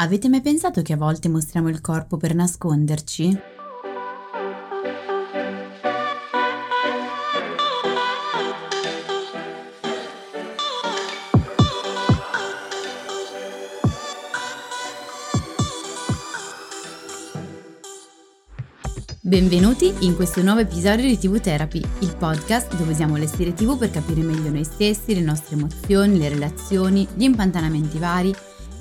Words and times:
Avete 0.00 0.28
mai 0.28 0.40
pensato 0.40 0.80
che 0.82 0.92
a 0.92 0.96
volte 0.96 1.28
mostriamo 1.28 1.68
il 1.68 1.80
corpo 1.80 2.16
per 2.16 2.32
nasconderci? 2.32 3.36
Benvenuti 19.20 19.92
in 20.02 20.14
questo 20.14 20.42
nuovo 20.42 20.60
episodio 20.60 21.08
di 21.08 21.18
TV 21.18 21.40
Therapy, 21.40 21.78
il 21.78 22.14
podcast 22.16 22.76
dove 22.76 22.92
usiamo 22.92 23.16
le 23.16 23.26
serie 23.26 23.52
TV 23.52 23.76
per 23.76 23.90
capire 23.90 24.20
meglio 24.20 24.50
noi 24.50 24.64
stessi, 24.64 25.12
le 25.12 25.22
nostre 25.22 25.56
emozioni, 25.56 26.18
le 26.18 26.28
relazioni, 26.28 27.04
gli 27.16 27.24
impantanamenti 27.24 27.98
vari. 27.98 28.32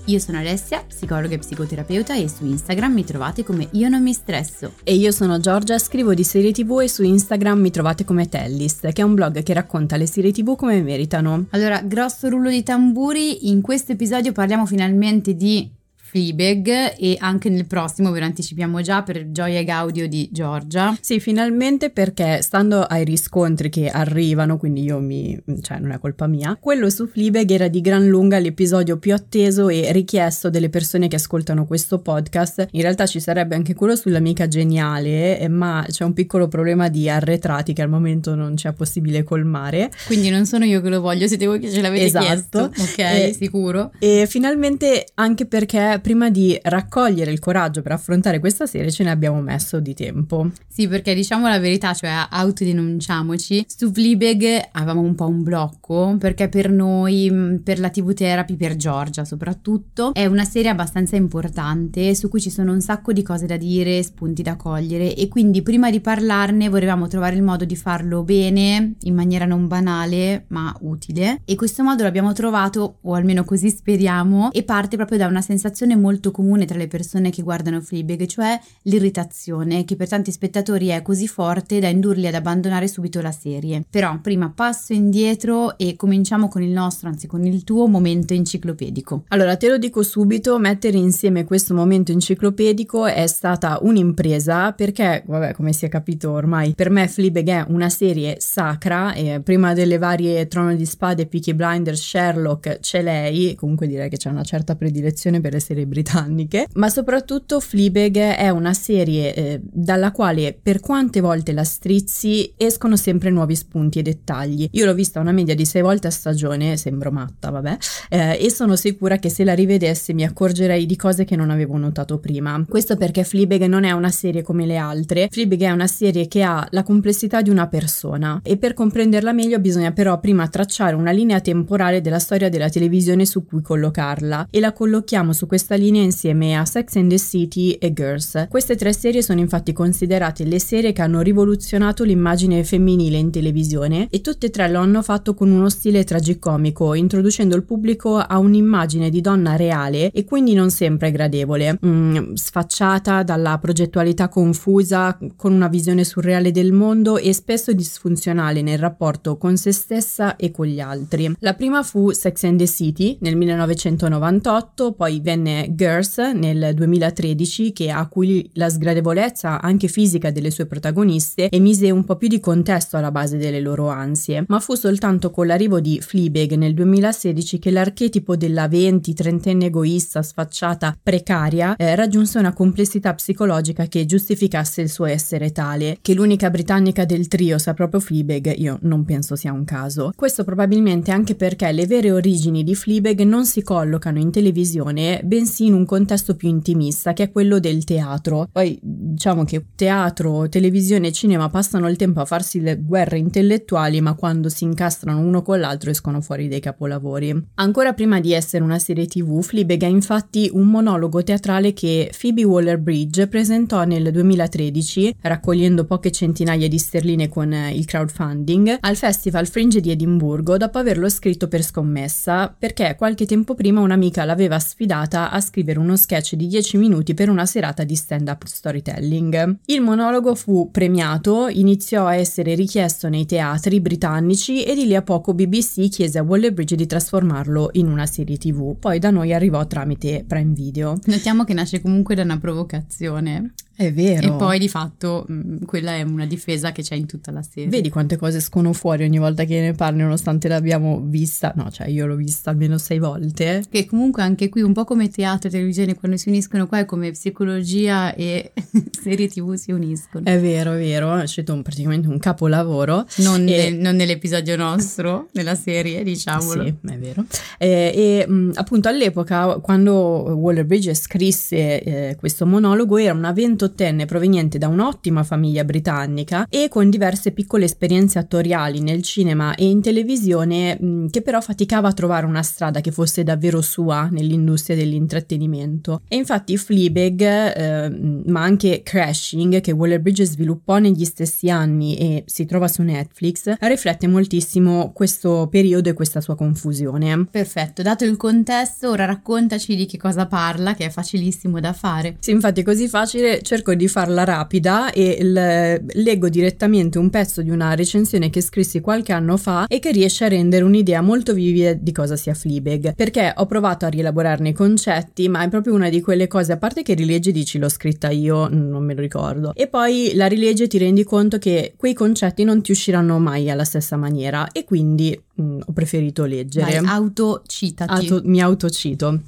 Io 0.09 0.20
sono 0.20 0.38
Alessia, 0.38 0.85
psicologa 0.88 1.35
e 1.35 1.38
psicoterapeuta 1.38 2.16
e 2.16 2.29
su 2.29 2.45
Instagram 2.45 2.93
mi 2.93 3.03
trovate 3.03 3.43
come 3.43 3.67
Io 3.71 3.89
non 3.89 4.02
mi 4.02 4.13
stresso. 4.13 4.75
E 4.83 4.95
io 4.95 5.11
sono 5.11 5.38
Giorgia, 5.41 5.77
scrivo 5.77 6.14
di 6.14 6.23
serie 6.23 6.53
TV 6.53 6.80
e 6.81 6.88
su 6.88 7.03
Instagram 7.03 7.59
mi 7.59 7.72
trovate 7.72 8.05
come 8.05 8.30
Tellist, 8.30 8.94
che 8.94 9.02
è 9.02 9.03
un 9.03 9.16
blog 9.16 9.44
che 9.44 9.53
racconta 9.53 9.97
le 9.97 10.05
serie 10.05 10.31
TV 10.31 10.55
come 10.55 10.81
meritano. 10.81 11.47
Allora, 11.49 11.81
grosso 11.81 12.30
rullo 12.30 12.49
di 12.49 12.64
tamburi, 12.64 13.49
in 13.49 13.59
questo 13.59 13.91
episodio 13.91 14.31
parliamo 14.31 14.66
finalmente 14.66 15.36
di 15.36 15.69
Fleabag 16.09 16.95
e 16.97 17.17
anche 17.19 17.50
nel 17.50 17.67
prossimo 17.67 18.11
ve 18.11 18.19
lo 18.19 18.25
anticipiamo 18.25 18.81
già 18.81 19.03
per 19.03 19.31
Gioia 19.31 19.59
e 19.59 19.63
Gaudio 19.66 20.08
di 20.08 20.30
Giorgia. 20.31 20.97
Sì, 21.02 21.19
finalmente 21.19 21.89
perché 21.89 22.41
stando 22.41 22.81
ai 22.81 23.03
riscontri 23.03 23.69
che 23.69 23.89
arrivano, 23.89 24.58
quindi 24.58 24.83
io 24.83 24.99
mi... 24.99 25.38
cioè 25.61 25.80
non 25.80 25.91
è 25.91 25.99
colpa 25.99 26.27
mia, 26.27 26.58
quello 26.59 26.89
su 26.89 27.08
Fleabag 27.08 27.52
era 27.52 27.67
di 27.67 27.81
gran 27.81 28.08
lunga 28.08 28.39
l'episodio 28.39 28.97
più 28.97 29.14
atteso 29.14 29.67
e 29.67 29.91
richiesto 29.91 30.49
delle 30.49 30.69
persone 30.69 31.08
che 31.08 31.17
ascoltano 31.17 31.66
questo 31.66 31.99
podcast. 31.99 32.67
In 32.71 32.81
realtà 32.81 33.05
ci 33.05 33.19
sarebbe 33.19 33.55
anche 33.55 33.73
quello 33.73 33.95
sull'amica 33.95 34.47
geniale, 34.47 35.39
eh, 35.39 35.49
ma 35.49 35.86
c'è 35.89 36.05
un 36.05 36.14
piccolo 36.14 36.47
problema 36.47 36.88
di 36.88 37.09
arretrati 37.09 37.73
che 37.73 37.81
al 37.81 37.89
momento 37.89 38.33
non 38.33 38.55
c'è 38.55 38.71
possibile 38.73 39.23
colmare. 39.23 39.92
Quindi 40.05 40.30
non 40.30 40.45
sono 40.45 40.64
io 40.64 40.80
che 40.81 40.89
lo 40.89 41.02
voglio, 41.02 41.27
siete 41.27 41.45
voi 41.45 41.59
che 41.59 41.69
ce 41.69 41.81
l'avete 41.81 42.05
esatto. 42.05 42.25
chiesto. 42.25 42.59
Ok, 42.59 42.97
e, 42.99 43.36
sicuro. 43.38 43.92
E 43.99 44.25
finalmente 44.27 45.05
anche 45.16 45.45
perché 45.45 45.97
prima 46.00 46.30
di 46.30 46.58
raccogliere 46.62 47.31
il 47.31 47.40
coraggio 47.40 47.81
per 47.81 47.92
affrontare 47.92 48.40
questa 48.40 48.66
serie 48.66 48.92
ce 48.92 49.03
ne 49.03 49.12
abbiamo 49.12 49.42
messo 49.42 49.80
di 49.80 49.94
tempo. 49.94 50.50
Sì, 50.67 50.88
perché 50.88 51.14
diciamo 51.14 51.48
la 51.48 51.59
verità, 51.59 51.94
cioè 51.94 52.28
autodenunciamoci, 52.30 53.66
su 53.67 53.92
Fleabag 53.92 54.70
avevamo 54.72 55.02
un 55.02 55.16
po' 55.16 55.28
un 55.28 55.44
blocco 55.44 56.16
perché 56.20 56.50
per 56.50 56.70
noi, 56.70 57.59
per 57.64 57.80
la 57.80 57.89
TV 57.89 58.14
Therapy, 58.14 58.56
per 58.56 58.76
Giorgia 58.76 59.26
soprattutto, 59.26 60.14
è 60.14 60.26
una 60.26 60.45
serie 60.45 60.70
abbastanza 60.70 61.16
importante 61.16 62.14
su 62.16 62.30
cui 62.30 62.42
ci 62.42 62.50
sono 62.50 62.72
un 62.72 62.82
sacco 62.82 63.14
di 63.14 63.23
cose 63.23 63.45
da 63.45 63.58
dire, 63.58 64.04
spunti 64.04 64.42
da 64.44 64.56
cogliere. 64.56 65.16
E 65.16 65.28
quindi 65.28 65.61
prima 65.61 65.89
di 65.89 66.00
parlarne 66.00 66.70
volevamo 66.70 67.08
trovare 67.08 67.36
il 67.36 67.44
modo 67.44 67.66
di 67.66 67.76
farlo 67.76 68.23
bene, 68.23 68.95
in 69.02 69.16
maniera 69.16 69.45
non 69.45 69.67
banale 69.67 70.45
ma 70.50 70.76
utile. 70.82 71.42
E 71.45 71.55
questo 71.55 71.83
modo 71.83 72.04
l'abbiamo 72.04 72.33
trovato, 72.33 72.98
o 73.02 73.14
almeno 73.14 73.44
così 73.44 73.70
speriamo, 73.70 74.52
e 74.52 74.64
parte 74.64 74.95
proprio 74.95 75.17
da 75.17 75.27
una 75.27 75.42
sensazione 75.42 75.86
sensazione 75.87 75.95
molto 75.95 76.31
comune 76.31 76.65
tra 76.65 76.77
le 76.77 76.87
persone 76.87 77.30
che 77.30 77.42
guardano 77.42 77.80
Fleabag, 77.80 78.25
cioè 78.25 78.59
l'irritazione, 78.83 79.86
che 79.86 79.95
per 79.95 80.09
tanti 80.09 80.31
spettatori 80.31 80.87
è 80.87 81.02
così 81.02 81.27
forte 81.27 81.80
da 81.80 81.87
indurli 81.87 82.27
ad 82.27 82.33
abbandonare 82.33 82.87
subito 82.87 83.21
la 83.21 83.31
serie. 83.31 83.83
Però 83.89 84.20
prima 84.21 84.52
passo 84.53 84.93
indietro 84.93 85.77
e 85.77 85.95
cominciamo 85.95 86.47
con 86.47 86.61
il 86.61 86.71
nostro, 86.71 87.08
anzi 87.08 87.27
con 87.27 87.45
il 87.45 87.64
tuo 87.64 87.87
momento 87.87 88.33
enciclopedico. 88.33 89.23
Allora, 89.30 89.55
te 89.55 89.70
lo 89.70 89.77
dico 89.77 90.03
subito, 90.03 90.58
mettere 90.59 90.97
insieme 90.97 91.45
questo 91.45 91.73
momento 91.73 92.11
enciclopedico 92.11 93.05
è 93.05 93.27
stata 93.27 93.80
un'impresa 93.81 94.73
perché, 94.73 95.23
vabbè, 95.26 95.53
come 95.53 95.73
si 95.73 95.86
è 95.86 95.89
capito 95.89 96.31
ormai, 96.31 96.73
per 96.73 96.89
me 96.89 97.08
Fleabag 97.08 97.47
è 97.47 97.65
una 97.70 97.89
serie 97.89 98.37
sacra 98.39 99.14
e 99.14 99.42
prima 99.42 99.73
delle 99.73 99.97
varie 99.97 100.47
Trono 100.47 100.76
di 100.76 100.86
Spade, 100.86 101.27
Peaky 101.27 101.53
Blinders, 101.53 102.02
Sherlock 102.02 102.80
c'è 102.80 103.02
lei, 103.02 103.55
comunque 103.55 103.87
direi 103.87 104.09
che 104.09 104.17
c'è 104.17 104.30
una 104.30 104.43
certa 104.43 104.76
predilezione 104.76 105.39
per 105.42 105.53
le 105.53 105.59
serie 105.59 105.77
serie 105.77 105.86
britanniche, 105.86 106.67
ma 106.73 106.89
soprattutto 106.89 107.60
Fleabag 107.60 108.17
è 108.17 108.49
una 108.49 108.73
serie 108.73 109.33
eh, 109.33 109.60
dalla 109.61 110.11
quale 110.11 110.58
per 110.60 110.80
quante 110.80 111.21
volte 111.21 111.54
la 111.54 111.64
strizzi 111.64 112.54
escono 112.58 112.95
sempre 112.95 113.30
nuovi 113.30 113.55
spunti 113.55 113.99
e 113.99 114.02
dettagli. 114.02 114.67
Io 114.71 114.86
l'ho 114.86 114.93
vista 114.93 115.20
una 115.20 115.32
media 115.32 115.54
di 115.54 115.65
sei 115.65 115.83
volte 115.83 116.08
a 116.08 116.11
stagione, 116.11 116.77
sembro 116.77 117.11
matta, 117.11 117.52
vabbè, 117.52 117.77
eh, 118.10 118.43
e 118.43 118.49
sono 118.49 118.76
sicura 118.76 119.17
che 119.17 119.30
se 119.30 119.43
la 119.43 119.54
rivedessi 119.54 120.14
mi 120.14 120.23
accorgerei 120.23 120.86
di 120.86 120.95
cose 120.95 121.26
che 121.26 121.36
non 121.36 121.52
avevo 121.52 121.77
notato 121.77 122.17
prima. 122.17 122.64
Questo 122.67 122.95
perché 122.95 123.23
Fleabag 123.23 123.65
non 123.65 123.83
è 123.83 123.92
una 123.92 124.11
serie 124.11 124.42
come 124.42 124.65
le 124.65 124.77
altre, 124.77 125.27
Fleabag 125.30 125.61
è 125.61 125.71
una 125.71 125.88
serie 125.88 126.27
che 126.27 126.42
ha 126.42 126.65
la 126.71 126.83
complessità 126.83 127.42
di 127.42 127.49
una 127.49 127.67
persona 127.67 128.39
e 128.44 128.57
per 128.57 128.74
comprenderla 128.74 129.31
meglio 129.31 129.59
bisogna 129.59 129.92
però 129.92 130.19
prima 130.19 130.48
tracciare 130.48 130.95
una 130.95 131.12
linea 131.12 131.39
temporale 131.39 132.01
della 132.01 132.19
storia 132.19 132.50
della 132.50 132.69
televisione 132.69 133.25
su 133.25 133.45
cui 133.45 133.62
collocarla 133.62 134.48
e 134.50 134.59
la 134.59 134.74
collochiamo 134.74 135.33
su 135.33 135.45
questa 135.48 135.67
questa 135.68 135.83
linea 135.83 136.01
insieme 136.01 136.56
a 136.56 136.63
Sex 136.63 136.95
and 136.95 137.10
the 137.10 137.18
City 137.18 137.72
e 137.72 137.92
Girls. 137.92 138.48
Queste 138.50 138.78
tre 138.78 138.94
serie 138.94 139.22
sono 139.22 139.42
infatti 139.42 139.74
considerate 139.74 140.45
le 140.45 140.62
serie 140.62 140.94
che 140.94 141.01
hanno 141.01 141.19
rivoluzionato 141.19 142.06
l'immagine 142.06 142.63
femminile 142.63 143.18
in 143.18 143.31
televisione 143.31 144.07
e 144.10 144.22
tutte 144.22 144.45
e 144.45 144.50
tre 144.50 144.69
lo 144.69 144.80
hanno 144.80 145.01
fatto 145.01 145.33
con 145.33 145.51
uno 145.51 145.68
stile 145.68 146.06
tragicomico, 146.06 146.94
introducendo 146.94 147.54
il 147.57 147.63
pubblico 147.63 148.16
a 148.16 148.38
un'immagine 148.38 149.10
di 149.10 149.19
donna 149.19 149.57
reale 149.57 150.10
e 150.12 150.24
quindi 150.24 150.54
non 150.54 150.69
sempre 150.69 151.12
gradevole, 151.12 151.77
mm, 151.86 152.36
sfacciata 152.36 153.24
dalla 153.24 153.57
progettualità 153.57 154.30
confusa, 154.30 155.18
con 155.36 155.51
una 155.51 155.68
visione 155.68 156.06
surreale 156.06 156.51
del 156.51 156.72
mondo 156.72 157.18
e 157.18 157.33
spesso 157.33 157.74
disfunzionale 157.74 158.62
nel 158.62 158.80
rapporto 158.80 159.36
con 159.36 159.57
se 159.57 159.74
stessa 159.74 160.38
e 160.38 160.50
con 160.50 160.66
gli 160.66 160.80
altri. 160.80 161.36
La 161.39 161.56
prima 161.56 161.83
fu 161.83 162.12
Sex 162.12 162.45
and 162.45 162.57
the 162.57 162.68
City 162.68 163.18
nel 163.19 163.36
1998, 163.36 164.94
poi 164.94 165.19
venne 165.19 165.56
Girls 165.69 166.18
nel 166.18 166.72
2013 166.74 167.74
che 167.74 167.90
a 167.90 168.07
cui 168.07 168.50
la 168.54 168.69
sgradevolezza 168.69 169.62
anche 169.62 169.88
fisica 169.88 170.31
delle 170.31 170.51
sue 170.51 170.66
protagoniste 170.66 171.50
emise 171.50 171.92
un 171.92 172.04
po' 172.04 172.16
più 172.16 172.28
di 172.28 172.40
contesto 172.40 172.98
alla 172.98 173.12
base 173.12 173.38
delle 173.38 173.60
loro 173.60 173.88
ansie, 173.88 174.45
ma 174.48 174.60
fu 174.60 174.75
soltanto 174.75 175.31
con 175.31 175.48
l'arrivo 175.48 175.80
di 175.80 176.00
Fleabag 176.01 176.54
nel 176.54 176.74
2016 176.74 177.60
che 177.60 177.72
l'archetipo 177.72 178.36
della 178.36 178.68
20-30enne 178.68 179.63
egoista, 179.63 180.22
sfacciata, 180.22 180.98
precaria 181.01 181.75
eh, 181.75 181.95
raggiunse 181.95 182.39
una 182.39 182.54
complessità 182.54 183.13
psicologica 183.13 183.88
che 183.88 184.06
giustificasse 184.06 184.81
il 184.81 184.89
suo 184.89 185.06
essere 185.06 185.51
tale. 185.51 185.98
Che 186.01 186.13
l'unica 186.13 186.50
britannica 186.50 187.06
del 187.06 187.28
trio 187.28 187.57
sia 187.57 187.74
proprio 187.74 188.00
Fleabag, 188.00 188.54
io 188.57 188.78
non 188.81 189.04
penso 189.06 189.36
sia 189.36 189.51
un 189.51 189.63
caso. 189.63 190.12
Questo 190.16 190.44
probabilmente 190.44 191.12
anche 191.12 191.36
perché 191.36 191.72
le 191.72 191.86
vere 191.86 192.12
origini 192.12 192.63
di 192.63 192.75
Fleabag 192.75 193.22
non 193.22 193.45
si 193.45 193.62
collocano 193.62 194.19
in 194.19 194.31
televisione, 194.31 195.22
bensì 195.24 195.46
bensì 195.47 195.65
in 195.68 195.74
un 195.74 195.85
contesto 195.85 196.35
più 196.35 196.50
intimista 196.50 197.13
che 197.13 197.23
è 197.23 197.31
quello 197.31 197.59
del 197.59 197.85
teatro. 197.85 198.49
Poi 198.51 198.77
diciamo 198.81 199.45
che 199.45 199.63
teatro, 199.75 200.49
televisione 200.49 201.07
e 201.07 201.11
cinema 201.13 201.49
passano 201.49 201.88
il 201.88 201.95
tempo 201.95 202.19
a 202.19 202.25
farsi 202.25 202.59
le 202.59 202.77
guerre 202.77 203.17
intellettuali, 203.17 204.01
ma 204.01 204.13
quando 204.13 204.49
si 204.49 204.65
incastrano 204.65 205.19
uno 205.19 205.41
con 205.41 205.59
l'altro 205.59 205.89
escono 205.89 206.19
fuori 206.19 206.49
dei 206.49 206.59
capolavori. 206.59 207.49
Ancora 207.55 207.94
prima 207.94 208.19
di 208.19 208.33
essere 208.33 208.63
una 208.63 208.77
serie 208.77 209.05
TV, 209.05 209.41
Fleabag 209.41 209.83
è 209.83 209.88
infatti 209.88 210.49
un 210.51 210.67
monologo 210.67 211.23
teatrale 211.23 211.71
che 211.71 212.11
Phoebe 212.19 212.43
Waller-Bridge 212.43 213.27
presentò 213.27 213.85
nel 213.85 214.11
2013, 214.11 215.15
raccogliendo 215.21 215.85
poche 215.85 216.11
centinaia 216.11 216.67
di 216.67 216.77
sterline 216.77 217.29
con 217.29 217.53
il 217.53 217.85
crowdfunding, 217.85 218.79
al 218.81 218.97
Festival 218.97 219.47
Fringe 219.47 219.79
di 219.79 219.91
Edimburgo 219.91 220.57
dopo 220.57 220.77
averlo 220.77 221.07
scritto 221.07 221.47
per 221.47 221.63
scommessa, 221.63 222.53
perché 222.57 222.95
qualche 222.97 223.25
tempo 223.25 223.55
prima 223.55 223.79
un'amica 223.79 224.25
l'aveva 224.25 224.59
sfidata 224.59 225.31
a 225.38 225.42
scrivere 225.42 225.80
uno 225.80 225.95
sketch 225.95 226.36
di 226.36 226.48
10 226.48 226.78
minuti 226.78 227.13
per 227.13 227.30
una 227.30 227.45
serata 227.45 227.84
di 227.84 227.95
stand-up 227.95 228.45
storytelling. 228.45 229.60
Il 229.66 229.81
monologo 229.81 230.36
fu 230.36 230.69
premiato, 230.72 231.48
iniziò 231.48 232.06
a 232.06 232.16
essere 232.16 232.56
richiesto 232.56 233.10
nei 233.10 233.25
teatri 233.25 233.80
britannici 233.80 234.63
e 234.63 234.75
di 234.75 234.86
lì 234.86 234.95
a 234.95 235.01
poco 235.01 235.34
BBC 235.34 235.88
chiese 235.89 236.19
a 236.19 236.24
Waller 236.24 236.54
Bridge 236.54 236.75
di 236.75 236.86
trasformarlo 236.86 237.69
in 237.74 237.88
una 237.88 238.06
serie 238.06 238.38
TV. 238.38 238.78
Poi 238.78 239.00
da 239.00 239.10
noi 239.10 239.34
arrivò 239.34 239.66
tramite 239.66 240.25
Prime 240.28 240.54
Video. 240.54 241.00
Notiamo 241.06 241.44
che 241.44 241.54
nasce 241.54 241.81
comunque 241.81 242.16
da 242.16 242.24
una 242.24 242.38
provocazione. 242.38 243.54
È 243.77 243.94
vero. 243.94 244.25
E 244.25 244.31
poi 244.31 244.57
di 244.57 244.68
fatto 244.68 245.24
mh, 245.27 245.65
quella 245.65 245.91
è 245.91 246.01
una 246.01 246.25
difesa 246.25 246.71
che 246.71 246.81
c'è 246.81 246.95
in 246.95 247.06
tutta 247.06 247.29
la 247.31 247.44
serie. 247.44 247.69
Vedi 247.69 247.89
quante 247.89 248.18
cose 248.18 248.38
escono 248.38 248.74
fuori 248.74 249.03
ogni 249.03 249.19
volta 249.19 249.44
che 249.44 249.62
ne 249.62 249.74
parli, 249.74 250.01
nonostante 250.01 250.47
l'abbiamo 250.47 251.00
vista. 251.06 251.53
No, 251.56 251.69
cioè 251.69 251.88
io 251.88 252.07
l'ho 252.07 252.15
vista 252.15 252.50
almeno 252.50 252.79
sei 252.79 252.97
volte. 252.97 253.63
Che 253.69 253.85
comunque 253.85 254.24
anche 254.24 254.50
qui, 254.50 254.62
un 254.62 254.74
po' 254.74 254.83
come 254.83 255.09
teatro 255.09 255.47
e 255.47 255.51
televisione, 255.51 255.94
quando 255.94 256.18
si 256.18 256.29
uniscono 256.29 256.65
qua 256.65 256.79
è 256.79 256.85
come 256.85 257.12
psicologia 257.12 258.15
e 258.15 258.51
serie 259.00 259.27
tv 259.27 259.53
si 259.53 259.71
uniscono. 259.71 260.25
È 260.25 260.39
vero, 260.39 260.74
è 260.74 260.77
vero. 260.79 261.15
È 261.15 261.21
uscito 261.21 261.53
un, 261.53 261.62
praticamente 261.62 262.07
un 262.07 262.18
capolavoro. 262.18 263.06
Non, 263.18 263.47
e... 263.47 263.69
nel, 263.69 263.75
non, 263.75 263.95
nell'episodio 263.95 264.56
nostro, 264.56 265.27
nella 265.33 265.53
serie, 265.53 266.01
diciamolo. 266.01 266.63
Sì, 266.63 266.74
è 266.94 266.97
vero. 266.97 267.25
E, 267.59 268.25
e 268.25 268.27
mh, 268.27 268.53
appunto 268.56 268.89
all'epoca, 268.89 269.59
quando 269.59 269.91
Waller 269.94 270.65
Bridges 270.65 271.01
scrisse 271.01 271.83
eh, 271.83 272.15
questo 272.15 272.47
monologo, 272.47 272.97
era 272.97 273.13
un 273.13 273.24
avvento 273.24 273.65
ventottenne 273.67 274.05
proveniente 274.05 274.57
da 274.57 274.67
un'ottima 274.67 275.23
famiglia 275.23 275.63
britannica 275.63 276.47
e 276.49 276.67
con 276.69 276.89
diverse 276.89 277.31
piccole 277.31 277.65
esperienze 277.65 278.17
attoriali 278.17 278.79
nel 278.79 279.01
cinema 279.01 279.55
e 279.55 279.65
in 279.65 279.81
televisione 279.81 280.77
mh, 280.79 281.07
che 281.09 281.21
però 281.21 281.41
faticava 281.41 281.89
a 281.89 281.93
trovare 281.93 282.25
una 282.25 282.43
strada 282.43 282.81
che 282.81 282.91
fosse 282.91 283.23
davvero 283.23 283.61
sua 283.61 284.07
nell'industria 284.09 284.75
dell'intrattenimento. 284.75 286.01
E 286.07 286.15
infatti 286.15 286.57
Fleabag, 286.57 287.21
eh, 287.21 288.23
ma 288.25 288.41
anche 288.41 288.81
Crashing, 288.83 289.59
che 289.59 289.71
Waller 289.71 289.99
Bridges 289.99 290.31
sviluppò 290.31 290.77
negli 290.77 291.03
stessi 291.05 291.49
anni 291.49 291.97
e 291.97 292.23
si 292.25 292.45
trova 292.45 292.67
su 292.67 292.81
Netflix, 292.81 293.53
riflette 293.59 294.07
moltissimo 294.07 294.91
questo 294.93 295.47
periodo 295.49 295.89
e 295.89 295.93
questa 295.93 296.21
sua 296.21 296.35
confusione. 296.35 297.27
Perfetto, 297.29 297.81
dato 297.81 298.05
il 298.05 298.17
contesto, 298.17 298.89
ora 298.89 299.05
raccontaci 299.05 299.75
di 299.75 299.85
che 299.85 299.97
cosa 299.97 300.25
parla, 300.25 300.73
che 300.73 300.85
è 300.85 300.89
facilissimo 300.89 301.59
da 301.59 301.73
fare. 301.73 302.15
Sì, 302.19 302.31
infatti 302.31 302.61
è 302.61 302.63
così 302.63 302.87
facile, 302.87 303.41
cerco 303.41 303.56
di 303.75 303.88
farla 303.88 304.24
rapida 304.24 304.92
e 304.92 305.24
l- 305.24 305.86
leggo 306.01 306.30
direttamente 306.30 306.98
un 306.98 307.09
pezzo 307.09 307.42
di 307.42 307.50
una 307.50 307.74
recensione 307.75 308.30
che 308.30 308.42
scrissi 308.42 308.80
qualche 308.80 309.13
anno 309.13 309.38
fa 309.38 309.68
e 309.68 309.80
che 309.80 309.92
riesce 309.92 310.25
a 310.25 310.27
rendere 310.27 310.63
un'idea 310.63 311.01
molto 311.01 311.33
vivida 311.33 311.74
di 311.74 311.92
cosa 311.92 312.15
sia 312.15 312.33
Fleabag, 312.33 312.94
perché 312.95 313.33
ho 313.36 313.45
provato 313.45 313.86
a 313.86 313.89
rielaborarne 313.89 314.50
i 314.50 314.54
concetti, 314.54 315.27
ma 315.30 315.44
è 315.44 315.50
proprio 315.50 315.74
una 315.74 315.89
di 315.89 316.01
quelle 316.01 316.27
cose, 316.27 316.54
a 316.54 316.57
parte 316.57 316.83
che 316.83 316.94
rileggi 316.94 317.31
dici 317.31 317.57
l'ho 317.57 317.69
scritta 317.69 318.09
io, 318.09 318.48
non 318.48 318.83
me 318.83 318.94
lo 318.94 319.01
ricordo, 319.01 319.54
e 319.54 319.68
poi 319.68 320.12
la 320.13 320.27
rileggi 320.27 320.63
e 320.63 320.68
ti 320.68 320.77
rendi 320.77 321.03
conto 321.03 321.38
che 321.38 321.74
quei 321.75 321.94
concetti 321.94 322.44
non 322.44 322.62
ti 322.62 322.71
usciranno 322.71 323.19
mai 323.19 323.50
alla 323.50 323.63
stessa 323.63 323.98
maniera 323.98 324.51
e 324.51 324.63
quindi 324.63 325.19
mh, 325.36 325.44
mm, 325.44 325.60
ho 325.65 325.74
preferito 325.74 326.25
leggere. 326.25 326.80
Vai, 326.80 326.89
autocitati. 326.89 328.07
Auto, 328.07 328.21
mi 328.25 328.42
autocito. 328.42 329.19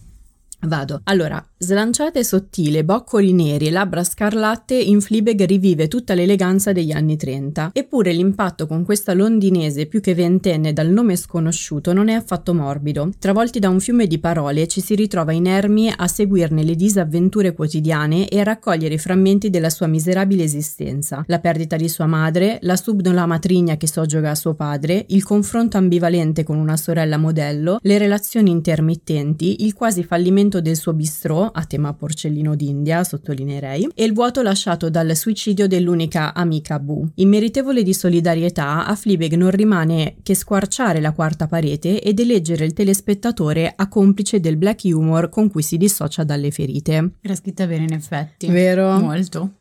Vado. 0.62 1.02
Allora, 1.06 1.44
Slanciata 1.62 2.20
e 2.20 2.24
sottile, 2.24 2.86
boccoli 2.86 3.34
neri 3.34 3.68
e 3.68 3.70
labbra 3.70 4.06
scarlatte, 4.06 4.76
in 4.76 5.02
Fleabag 5.02 5.44
rivive 5.44 5.90
tutta 5.90 6.14
l'eleganza 6.14 6.72
degli 6.72 6.94
anni 6.94 7.18
30. 7.18 7.72
Eppure 7.74 8.14
l'impatto 8.14 8.66
con 8.66 8.86
questa 8.86 9.14
londinese 9.14 9.86
più 9.86 10.00
che 10.00 10.16
ventenne 10.16 10.72
dal 10.72 10.88
nome 10.88 11.18
sconosciuto 11.18 11.92
non 11.92 12.08
è 12.08 12.14
affatto 12.14 12.54
morbido. 12.54 13.10
Travolti 13.20 13.60
da 13.60 13.68
un 13.68 13.82
fiume 13.82 14.08
di 14.08 14.20
parole, 14.20 14.68
ci 14.68 14.80
si 14.80 14.96
ritrova 14.96 15.34
inermi 15.34 15.92
a 15.94 16.08
seguirne 16.08 16.64
le 16.64 16.76
disavventure 16.76 17.52
quotidiane 17.52 18.30
e 18.30 18.40
a 18.40 18.44
raccogliere 18.44 18.94
i 18.94 18.98
frammenti 18.98 19.50
della 19.50 19.70
sua 19.70 19.88
miserabile 19.88 20.44
esistenza. 20.44 21.26
La 21.28 21.40
perdita 21.40 21.76
di 21.76 21.90
sua 21.90 22.06
madre, 22.06 22.60
la 22.62 22.78
subdola 22.78 23.26
matrigna 23.26 23.76
che 23.76 23.88
soggioga 23.88 24.30
a 24.30 24.36
suo 24.36 24.54
padre, 24.54 25.04
il 25.10 25.26
confronto 25.26 25.76
ambivalente 25.76 26.46
con 26.46 26.56
una 26.56 26.78
sorella 26.78 27.18
modello, 27.18 27.80
le 27.82 27.98
relazioni 27.98 28.50
intermittenti, 28.50 29.66
il 29.66 29.74
quasi 29.74 30.06
fallimento 30.06 30.62
del 30.62 30.78
suo 30.78 30.94
bistrò 30.94 31.48
a 31.52 31.66
tema 31.66 31.94
porcellino 31.94 32.56
d'India, 32.56 33.04
sottolineerei, 33.04 33.90
e 33.94 34.04
il 34.04 34.14
vuoto 34.14 34.42
lasciato 34.42 34.90
dal 34.90 35.16
suicidio 35.16 35.68
dell'unica 35.68 36.34
amica 36.34 36.80
Boo. 36.80 37.10
Immeritevole 37.16 37.84
di 37.84 37.94
solidarietà, 37.94 38.86
a 38.86 38.96
Fleabag 38.96 39.34
non 39.34 39.52
rimane 39.52 40.16
che 40.24 40.36
squarciare 40.36 41.00
la 41.00 41.12
quarta 41.12 41.48
parete 41.48 42.02
ed 42.02 42.20
eleggere 42.20 42.66
il 42.66 42.74
telespettatore 42.74 43.74
a 43.76 43.88
complice 43.88 44.40
del 44.40 44.58
black 44.58 44.82
humor 44.84 45.30
con 45.30 45.50
cui 45.50 45.62
si 45.62 45.78
dissocia 45.78 46.24
dalle 46.24 46.52
ferite. 46.52 47.12
Era 47.22 47.36
scritta 47.36 47.66
bene 47.68 47.84
in 47.84 47.94
effetti. 47.94 48.48
Vero? 48.48 48.98
Molto. 49.00 49.52